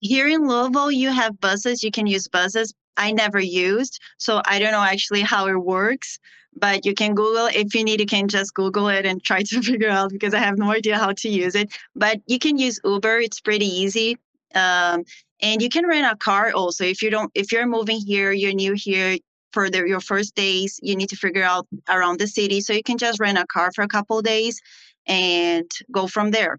Here 0.00 0.26
in 0.26 0.48
Louisville, 0.48 0.90
you 0.90 1.10
have 1.12 1.40
buses. 1.40 1.82
You 1.82 1.90
can 1.90 2.06
use 2.06 2.28
buses. 2.28 2.72
I 2.96 3.12
never 3.12 3.40
used, 3.40 4.00
so 4.18 4.42
I 4.46 4.58
don't 4.58 4.72
know 4.72 4.82
actually 4.82 5.22
how 5.22 5.46
it 5.46 5.56
works. 5.56 6.18
But 6.54 6.84
you 6.84 6.92
can 6.92 7.14
Google 7.14 7.46
if 7.46 7.74
you 7.74 7.84
need. 7.84 8.00
You 8.00 8.06
can 8.06 8.28
just 8.28 8.52
Google 8.54 8.88
it 8.88 9.06
and 9.06 9.22
try 9.22 9.42
to 9.46 9.62
figure 9.62 9.88
out 9.88 10.10
because 10.10 10.34
I 10.34 10.38
have 10.38 10.58
no 10.58 10.70
idea 10.70 10.98
how 10.98 11.12
to 11.12 11.28
use 11.28 11.54
it. 11.54 11.72
But 11.94 12.20
you 12.26 12.38
can 12.38 12.58
use 12.58 12.78
Uber. 12.84 13.20
It's 13.20 13.40
pretty 13.40 13.66
easy. 13.66 14.18
Um, 14.54 15.04
and 15.42 15.60
you 15.60 15.68
can 15.68 15.86
rent 15.86 16.10
a 16.10 16.16
car 16.16 16.52
also 16.52 16.84
if 16.84 17.02
you 17.02 17.10
don't 17.10 17.30
if 17.34 17.52
you're 17.52 17.66
moving 17.66 17.98
here 17.98 18.32
you're 18.32 18.52
new 18.52 18.74
here 18.74 19.18
for 19.52 19.70
the, 19.70 19.86
your 19.86 20.00
first 20.00 20.34
days 20.34 20.78
you 20.82 20.96
need 20.96 21.08
to 21.08 21.16
figure 21.16 21.44
out 21.44 21.66
around 21.88 22.18
the 22.18 22.26
city 22.26 22.60
so 22.60 22.72
you 22.72 22.82
can 22.82 22.98
just 22.98 23.20
rent 23.20 23.38
a 23.38 23.46
car 23.46 23.70
for 23.74 23.82
a 23.82 23.88
couple 23.88 24.20
days 24.22 24.60
and 25.06 25.70
go 25.90 26.06
from 26.06 26.30
there. 26.30 26.58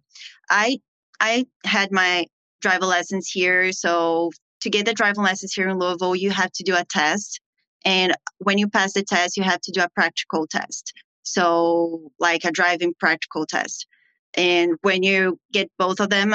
I 0.50 0.80
i 1.20 1.46
had 1.64 1.92
my 1.92 2.26
driver 2.62 2.86
license 2.86 3.30
here 3.30 3.72
so 3.72 4.32
to 4.62 4.70
get 4.70 4.86
the 4.86 4.94
driving 4.94 5.24
license 5.24 5.54
here 5.54 5.70
in 5.70 5.78
louisville 5.78 6.16
you 6.16 6.32
have 6.32 6.52
to 6.52 6.64
do 6.64 6.76
a 6.76 6.84
test 6.86 7.40
and 7.86 8.14
when 8.40 8.58
you 8.58 8.70
pass 8.70 8.94
the 8.94 9.04
test 9.04 9.38
you 9.38 9.44
have 9.44 9.62
to 9.62 9.72
do 9.72 9.82
a 9.82 9.90
practical 9.90 10.48
test. 10.48 10.94
So 11.24 12.12
like 12.20 12.46
a 12.46 12.52
driving 12.52 12.94
practical 13.00 13.46
test. 13.46 13.88
And 14.36 14.78
when 14.82 15.04
you 15.04 15.40
get 15.52 15.70
both 15.78 16.00
of 16.00 16.10
them 16.10 16.34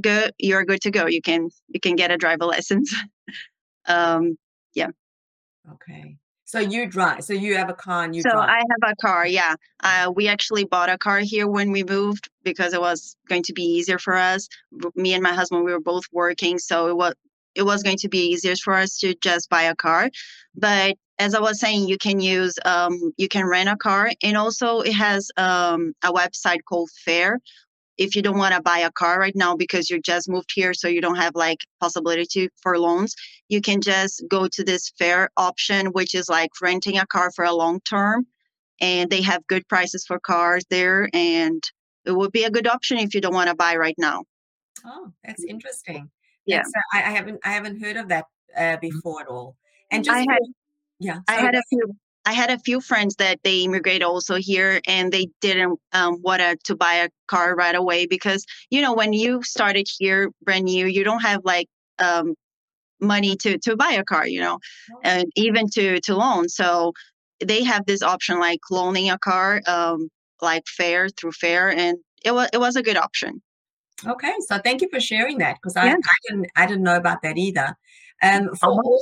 good 0.00 0.32
you're 0.38 0.64
good 0.64 0.80
to 0.82 0.90
go. 0.90 1.06
You 1.06 1.22
can 1.22 1.50
you 1.68 1.80
can 1.80 1.96
get 1.96 2.10
a 2.10 2.16
driver 2.16 2.46
license. 2.46 2.94
Um 3.86 4.38
yeah 4.74 4.88
Okay. 5.72 6.16
So 6.44 6.58
you 6.60 6.86
drive. 6.86 7.24
So 7.24 7.32
you 7.32 7.56
have 7.56 7.70
a 7.70 7.74
car 7.74 8.04
and 8.04 8.14
you 8.14 8.22
so 8.22 8.30
drive. 8.30 8.48
i 8.48 8.58
have 8.58 8.92
a 8.92 8.96
car 8.96 9.26
yeah 9.26 9.54
uh, 9.82 10.12
we 10.14 10.28
actually 10.28 10.64
bought 10.64 10.90
a 10.90 10.98
car 10.98 11.20
here 11.20 11.48
when 11.48 11.72
we 11.72 11.82
moved 11.82 12.28
because 12.42 12.74
it 12.74 12.80
was 12.80 13.16
going 13.28 13.42
to 13.44 13.52
be 13.52 13.62
easier 13.62 13.98
for 13.98 14.14
us 14.14 14.48
me 14.94 15.14
and 15.14 15.22
my 15.22 15.32
husband 15.32 15.64
we 15.64 15.72
were 15.72 15.80
both 15.80 16.04
working 16.12 16.58
so 16.58 16.88
it 16.88 16.96
was 16.96 17.14
it 17.54 17.62
was 17.62 17.82
going 17.82 17.96
to 17.96 18.08
be 18.08 18.18
easier 18.18 18.54
for 18.56 18.74
us 18.74 18.98
to 18.98 19.14
just 19.16 19.48
buy 19.48 19.62
a 19.62 19.74
car 19.74 20.10
but 20.54 20.96
as 21.18 21.34
i 21.34 21.40
was 21.40 21.58
saying 21.58 21.88
you 21.88 21.96
can 21.98 22.20
use 22.20 22.54
um, 22.64 23.12
you 23.16 23.28
can 23.28 23.46
rent 23.46 23.68
a 23.68 23.76
car 23.76 24.10
and 24.22 24.36
also 24.36 24.80
it 24.80 24.92
has 24.92 25.30
um, 25.36 25.94
a 26.04 26.12
website 26.12 26.60
called 26.68 26.90
fair 27.04 27.40
if 27.98 28.16
you 28.16 28.22
don't 28.22 28.38
want 28.38 28.54
to 28.54 28.62
buy 28.62 28.78
a 28.78 28.90
car 28.90 29.18
right 29.18 29.36
now 29.36 29.54
because 29.56 29.88
you 29.88 30.00
just 30.00 30.28
moved 30.28 30.50
here 30.54 30.74
so 30.74 30.88
you 30.88 31.00
don't 31.00 31.16
have 31.16 31.34
like 31.34 31.58
possibility 31.80 32.24
to, 32.30 32.48
for 32.62 32.78
loans 32.78 33.14
you 33.48 33.60
can 33.60 33.80
just 33.80 34.24
go 34.28 34.48
to 34.48 34.64
this 34.64 34.92
fair 34.98 35.28
option 35.36 35.86
which 35.88 36.14
is 36.14 36.28
like 36.28 36.50
renting 36.60 36.98
a 36.98 37.06
car 37.06 37.30
for 37.34 37.44
a 37.44 37.52
long 37.54 37.80
term 37.80 38.26
and 38.80 39.10
they 39.10 39.22
have 39.22 39.46
good 39.46 39.66
prices 39.68 40.04
for 40.06 40.18
cars 40.18 40.64
there 40.70 41.08
and 41.12 41.62
it 42.04 42.12
would 42.12 42.32
be 42.32 42.44
a 42.44 42.50
good 42.50 42.66
option 42.66 42.98
if 42.98 43.14
you 43.14 43.20
don't 43.20 43.34
want 43.34 43.48
to 43.48 43.54
buy 43.54 43.76
right 43.76 43.96
now 43.98 44.22
oh, 44.86 45.12
that's 45.24 45.44
interesting. 45.44 46.10
Yeah. 46.46 46.58
That's, 46.58 46.72
uh, 46.76 46.98
I, 46.98 46.98
I 46.98 47.10
haven't 47.12 47.40
I 47.44 47.50
haven't 47.50 47.80
heard 47.80 47.96
of 47.96 48.08
that 48.08 48.26
uh, 48.56 48.76
before 48.80 49.22
at 49.22 49.28
all. 49.28 49.56
And 49.90 50.04
just 50.04 50.16
I 50.16 50.20
had- 50.20 50.38
yeah. 51.00 51.18
I 51.28 51.34
had 51.34 51.54
a 51.54 51.62
few. 51.68 51.96
I 52.26 52.32
had 52.32 52.50
a 52.50 52.58
few 52.58 52.80
friends 52.80 53.16
that 53.16 53.40
they 53.44 53.60
immigrated 53.60 54.02
also 54.02 54.36
here, 54.36 54.80
and 54.86 55.12
they 55.12 55.28
didn't 55.40 55.78
um, 55.92 56.20
want 56.22 56.40
to 56.40 56.56
to 56.64 56.76
buy 56.76 56.94
a 56.94 57.10
car 57.26 57.54
right 57.54 57.74
away 57.74 58.06
because 58.06 58.44
you 58.70 58.80
know 58.80 58.94
when 58.94 59.12
you 59.12 59.42
started 59.42 59.86
here 59.98 60.30
brand 60.42 60.64
new, 60.64 60.86
you 60.86 61.04
don't 61.04 61.20
have 61.20 61.40
like 61.44 61.68
um, 61.98 62.34
money 63.00 63.36
to 63.36 63.58
to 63.58 63.76
buy 63.76 63.92
a 63.92 64.04
car, 64.04 64.26
you 64.26 64.40
know, 64.40 64.58
and 65.02 65.26
even 65.36 65.68
to 65.70 66.00
to 66.00 66.16
loan. 66.16 66.48
So 66.48 66.92
they 67.44 67.62
have 67.64 67.84
this 67.86 68.02
option 68.02 68.38
like 68.38 68.60
loaning 68.70 69.10
a 69.10 69.18
car, 69.18 69.60
um, 69.66 70.08
like 70.40 70.66
fair 70.66 71.08
through 71.08 71.32
fair, 71.32 71.70
and 71.70 71.98
it 72.24 72.32
was 72.32 72.48
it 72.52 72.58
was 72.58 72.76
a 72.76 72.82
good 72.82 72.96
option. 72.96 73.42
Okay, 74.06 74.32
so 74.48 74.58
thank 74.58 74.82
you 74.82 74.88
for 74.90 75.00
sharing 75.00 75.38
that 75.38 75.56
because 75.56 75.76
I, 75.76 75.86
Yeah. 75.86 75.94
I 75.94 76.16
didn't 76.28 76.46
I 76.56 76.66
didn't 76.66 76.82
know 76.82 76.96
about 76.96 77.22
that 77.22 77.36
either. 77.36 77.76
Um, 78.22 78.54
for 78.54 78.70
all, 78.70 79.00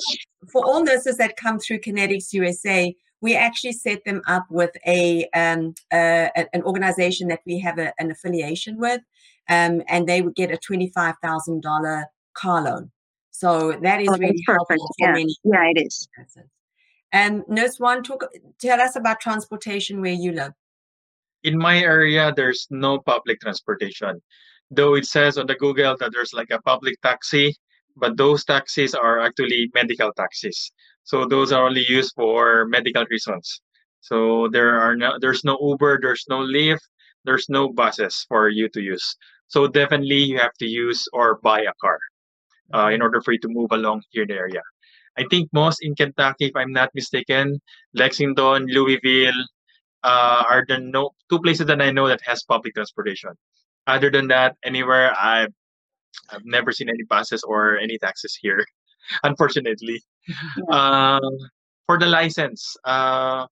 for 0.50 0.64
all 0.64 0.82
nurses 0.82 1.16
that 1.18 1.36
come 1.36 1.58
through 1.58 1.78
Connetics 1.80 2.32
USA, 2.32 2.94
we 3.22 3.34
actually 3.36 3.72
set 3.72 4.04
them 4.04 4.20
up 4.26 4.44
with 4.50 4.72
a 4.86 5.26
um, 5.34 5.74
uh, 5.92 6.28
a- 6.36 6.48
an 6.54 6.62
organization 6.64 7.28
that 7.28 7.40
we 7.46 7.58
have 7.60 7.78
a, 7.78 7.92
an 7.98 8.10
affiliation 8.10 8.78
with, 8.78 9.00
um, 9.48 9.82
and 9.88 10.06
they 10.08 10.20
would 10.22 10.34
get 10.34 10.50
a 10.50 10.58
twenty 10.58 10.90
five 10.90 11.14
thousand 11.22 11.62
dollar 11.62 12.06
car 12.34 12.62
loan. 12.62 12.90
So 13.30 13.72
that 13.82 14.00
is 14.02 14.08
Oh, 14.10 14.18
really 14.18 14.42
perfect. 14.44 14.68
helpful 14.68 14.94
for 14.98 15.08
Yeah. 15.08 15.12
many 15.12 15.36
Yeah, 15.44 15.70
it 15.74 15.80
is. 15.86 16.08
nurses. 16.18 16.50
Um, 17.14 17.44
Nurse 17.48 17.78
One, 17.78 18.02
talk 18.02 18.24
tell 18.58 18.80
us 18.80 18.96
about 18.96 19.20
transportation 19.20 20.00
where 20.02 20.12
you 20.24 20.32
live. 20.32 20.52
in 21.44 21.58
my 21.58 21.76
area 21.78 22.32
there's 22.36 22.66
no 22.70 22.92
public 23.12 23.40
transportation 23.40 24.12
though 24.70 24.94
it 25.00 25.04
says 25.14 25.36
on 25.38 25.46
the 25.48 25.56
google 25.64 25.96
that 26.00 26.10
there's 26.14 26.32
like 26.40 26.52
a 26.58 26.60
public 26.70 26.94
taxi 27.02 27.46
but 28.02 28.16
those 28.16 28.44
taxis 28.44 28.94
are 28.94 29.16
actually 29.26 29.62
medical 29.74 30.10
taxis 30.20 30.70
so 31.04 31.26
those 31.26 31.52
are 31.52 31.66
only 31.66 31.84
used 31.88 32.12
for 32.14 32.66
medical 32.66 33.04
reasons. 33.10 33.60
So 34.00 34.48
there 34.48 34.80
are 34.80 34.96
no 34.96 35.18
there's 35.20 35.44
no 35.44 35.58
uber 35.60 35.98
there's 36.00 36.24
no 36.28 36.40
lyft 36.40 36.86
there's 37.24 37.48
no 37.48 37.68
buses 37.68 38.26
for 38.28 38.48
you 38.48 38.68
to 38.70 38.80
use. 38.80 39.16
So 39.46 39.68
definitely 39.68 40.22
you 40.24 40.38
have 40.38 40.54
to 40.58 40.66
use 40.66 41.06
or 41.12 41.38
buy 41.42 41.60
a 41.62 41.74
car 41.80 41.98
uh, 42.74 42.88
in 42.88 43.02
order 43.02 43.20
for 43.20 43.32
you 43.32 43.38
to 43.40 43.48
move 43.48 43.70
along 43.72 44.02
here 44.10 44.22
in 44.22 44.28
the 44.28 44.34
area. 44.34 44.62
I 45.18 45.24
think 45.30 45.50
most 45.52 45.84
in 45.84 45.94
kentucky 45.94 46.46
if 46.46 46.56
i'm 46.56 46.72
not 46.72 46.88
mistaken 46.94 47.60
lexington 47.92 48.64
louisville 48.66 49.40
uh, 50.02 50.44
are 50.48 50.64
the 50.66 50.78
no 50.78 51.10
two 51.30 51.40
places 51.40 51.66
that 51.66 51.80
I 51.80 51.90
know 51.90 52.08
that 52.08 52.20
has 52.24 52.42
public 52.42 52.74
transportation. 52.74 53.30
Other 53.86 54.10
than 54.10 54.28
that, 54.28 54.56
anywhere 54.64 55.14
I've 55.18 55.52
I've 56.30 56.44
never 56.44 56.72
seen 56.72 56.88
any 56.88 57.04
buses 57.08 57.42
or 57.42 57.78
any 57.78 57.98
taxis 57.98 58.36
here, 58.40 58.64
unfortunately. 59.24 60.02
Um, 60.70 61.22
for 61.86 61.98
the 61.98 62.06
license, 62.06 62.76
uh, 62.84 63.46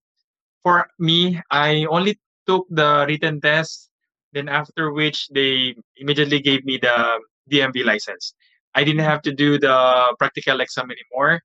for 0.62 0.88
me, 0.98 1.40
I 1.50 1.86
only 1.90 2.18
took 2.46 2.66
the 2.70 3.04
written 3.08 3.40
test. 3.40 3.90
Then 4.32 4.48
after 4.48 4.92
which 4.92 5.26
they 5.34 5.74
immediately 5.96 6.38
gave 6.38 6.64
me 6.64 6.78
the 6.78 7.18
DMV 7.50 7.84
license. 7.84 8.34
I 8.74 8.84
didn't 8.84 9.02
have 9.02 9.22
to 9.22 9.32
do 9.32 9.58
the 9.58 10.14
practical 10.18 10.60
exam 10.60 10.90
anymore. 10.90 11.42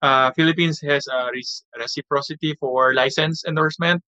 Uh, 0.00 0.32
Philippines 0.32 0.80
has 0.80 1.06
a 1.06 1.30
reciprocity 1.78 2.56
for 2.58 2.94
license 2.94 3.44
endorsement 3.46 4.02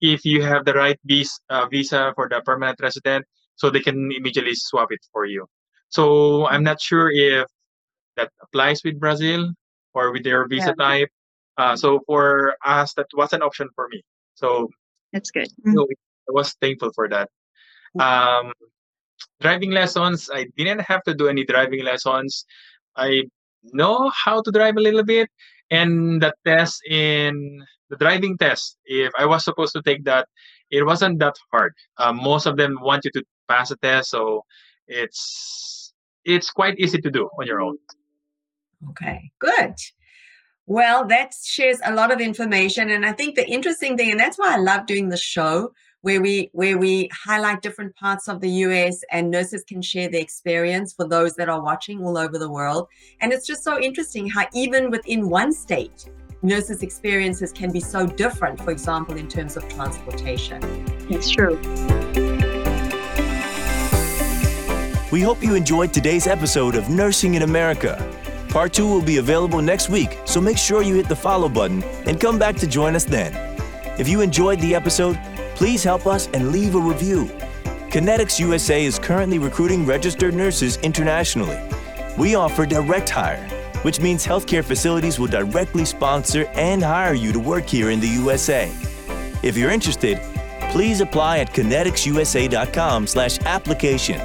if 0.00 0.24
you 0.24 0.42
have 0.42 0.64
the 0.64 0.74
right 0.74 0.98
visa, 1.04 1.32
uh, 1.50 1.66
visa 1.66 2.12
for 2.14 2.28
the 2.28 2.40
permanent 2.42 2.78
resident, 2.80 3.24
so 3.56 3.68
they 3.68 3.80
can 3.80 4.10
immediately 4.12 4.54
swap 4.54 4.88
it 4.92 5.00
for 5.12 5.26
you. 5.26 5.46
So 5.88 6.46
I'm 6.46 6.62
not 6.62 6.80
sure 6.80 7.10
if 7.12 7.46
that 8.16 8.30
applies 8.42 8.82
with 8.84 8.98
Brazil 8.98 9.52
or 9.94 10.12
with 10.12 10.24
their 10.24 10.46
visa 10.46 10.74
type. 10.74 11.08
Uh, 11.56 11.76
so 11.76 12.00
for 12.06 12.54
us, 12.64 12.94
that 12.94 13.06
was 13.14 13.32
an 13.32 13.42
option 13.42 13.68
for 13.74 13.88
me. 13.88 14.02
So 14.34 14.70
That's 15.12 15.30
good. 15.30 15.48
so 15.74 15.86
I 16.28 16.32
was 16.32 16.54
thankful 16.60 16.92
for 16.94 17.08
that. 17.08 17.28
Um, 17.98 18.52
driving 19.40 19.70
lessons, 19.72 20.30
I 20.32 20.46
didn't 20.56 20.80
have 20.80 21.02
to 21.04 21.14
do 21.14 21.28
any 21.28 21.44
driving 21.44 21.84
lessons. 21.84 22.44
I 22.96 23.24
know 23.72 24.10
how 24.10 24.42
to 24.42 24.50
drive 24.50 24.76
a 24.76 24.80
little 24.80 25.02
bit, 25.04 25.28
and 25.70 26.22
the 26.22 26.32
test 26.46 26.82
in 26.88 27.64
the 27.90 27.96
driving 27.96 28.38
test, 28.38 28.78
if 28.84 29.12
I 29.18 29.26
was 29.26 29.44
supposed 29.44 29.72
to 29.74 29.82
take 29.82 30.04
that, 30.04 30.28
it 30.70 30.84
wasn't 30.86 31.18
that 31.18 31.34
hard. 31.52 31.74
Uh, 31.98 32.12
most 32.12 32.46
of 32.46 32.56
them 32.56 32.78
want 32.80 33.04
you 33.04 33.10
to 33.12 33.24
pass 33.48 33.70
a 33.70 33.76
test, 33.76 34.10
so 34.10 34.44
it's 34.86 35.92
it's 36.24 36.50
quite 36.50 36.78
easy 36.78 37.00
to 37.00 37.10
do 37.10 37.28
on 37.38 37.46
your 37.46 37.60
own. 37.60 37.76
Okay, 38.88 39.30
good. 39.38 39.74
Well, 40.66 41.04
that 41.08 41.34
shares 41.42 41.78
a 41.84 41.94
lot 41.94 42.12
of 42.12 42.20
information, 42.20 42.90
and 42.90 43.04
I 43.04 43.12
think 43.12 43.34
the 43.34 43.48
interesting 43.48 43.96
thing, 43.96 44.10
and 44.12 44.20
that's 44.20 44.38
why 44.38 44.54
I 44.54 44.56
love 44.56 44.86
doing 44.86 45.08
the 45.08 45.16
show, 45.16 45.72
where 46.02 46.20
we 46.20 46.48
where 46.52 46.78
we 46.78 47.10
highlight 47.12 47.60
different 47.60 47.94
parts 47.96 48.28
of 48.28 48.40
the 48.40 48.48
US, 48.48 49.02
and 49.10 49.30
nurses 49.30 49.64
can 49.64 49.82
share 49.82 50.08
their 50.08 50.20
experience 50.20 50.92
for 50.92 51.06
those 51.06 51.34
that 51.34 51.48
are 51.48 51.62
watching 51.62 52.02
all 52.02 52.16
over 52.16 52.38
the 52.38 52.50
world. 52.50 52.88
And 53.20 53.32
it's 53.32 53.46
just 53.46 53.64
so 53.64 53.80
interesting 53.80 54.28
how 54.28 54.46
even 54.54 54.90
within 54.90 55.28
one 55.28 55.52
state, 55.52 56.08
nurses' 56.42 56.82
experiences 56.82 57.52
can 57.52 57.70
be 57.70 57.80
so 57.80 58.06
different. 58.06 58.60
For 58.60 58.70
example, 58.70 59.16
in 59.16 59.28
terms 59.28 59.56
of 59.56 59.68
transportation. 59.68 60.62
It's 61.10 61.28
true. 61.28 61.60
We 65.10 65.20
hope 65.20 65.42
you 65.42 65.56
enjoyed 65.56 65.92
today's 65.92 66.28
episode 66.28 66.76
of 66.76 66.88
Nursing 66.88 67.34
in 67.34 67.42
America. 67.42 68.09
Part 68.50 68.72
2 68.72 68.88
will 68.88 69.00
be 69.00 69.18
available 69.18 69.62
next 69.62 69.90
week, 69.90 70.18
so 70.24 70.40
make 70.40 70.58
sure 70.58 70.82
you 70.82 70.96
hit 70.96 71.08
the 71.08 71.14
follow 71.14 71.48
button 71.48 71.84
and 72.06 72.20
come 72.20 72.36
back 72.36 72.56
to 72.56 72.66
join 72.66 72.96
us 72.96 73.04
then. 73.04 73.32
If 73.96 74.08
you 74.08 74.22
enjoyed 74.22 74.58
the 74.58 74.74
episode, 74.74 75.16
please 75.54 75.84
help 75.84 76.08
us 76.08 76.26
and 76.34 76.50
leave 76.50 76.74
a 76.74 76.80
review. 76.80 77.26
Connetics 77.90 78.40
USA 78.40 78.84
is 78.84 78.98
currently 78.98 79.38
recruiting 79.38 79.86
registered 79.86 80.34
nurses 80.34 80.78
internationally. 80.78 81.60
We 82.18 82.34
offer 82.34 82.66
direct 82.66 83.08
hire, 83.08 83.46
which 83.82 84.00
means 84.00 84.26
healthcare 84.26 84.64
facilities 84.64 85.20
will 85.20 85.28
directly 85.28 85.84
sponsor 85.84 86.46
and 86.54 86.82
hire 86.82 87.14
you 87.14 87.32
to 87.32 87.38
work 87.38 87.68
here 87.68 87.90
in 87.90 88.00
the 88.00 88.08
USA. 88.08 88.68
If 89.44 89.56
you're 89.56 89.70
interested, 89.70 90.20
please 90.72 91.00
apply 91.00 91.38
at 91.38 91.52
conneticsusa.com 91.52 93.06
slash 93.06 93.38
application. 93.42 94.18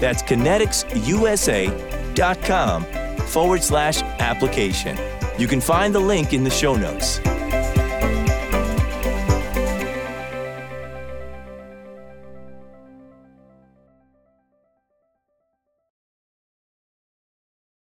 That's 0.00 0.24
conneticsusa.com 0.24 2.99
forward 3.30 3.62
slash 3.62 4.02
application. 4.18 4.98
You 5.38 5.46
can 5.46 5.60
find 5.60 5.94
the 5.94 6.00
link 6.00 6.32
in 6.32 6.42
the 6.42 6.50
show 6.50 6.74
notes. 6.74 7.20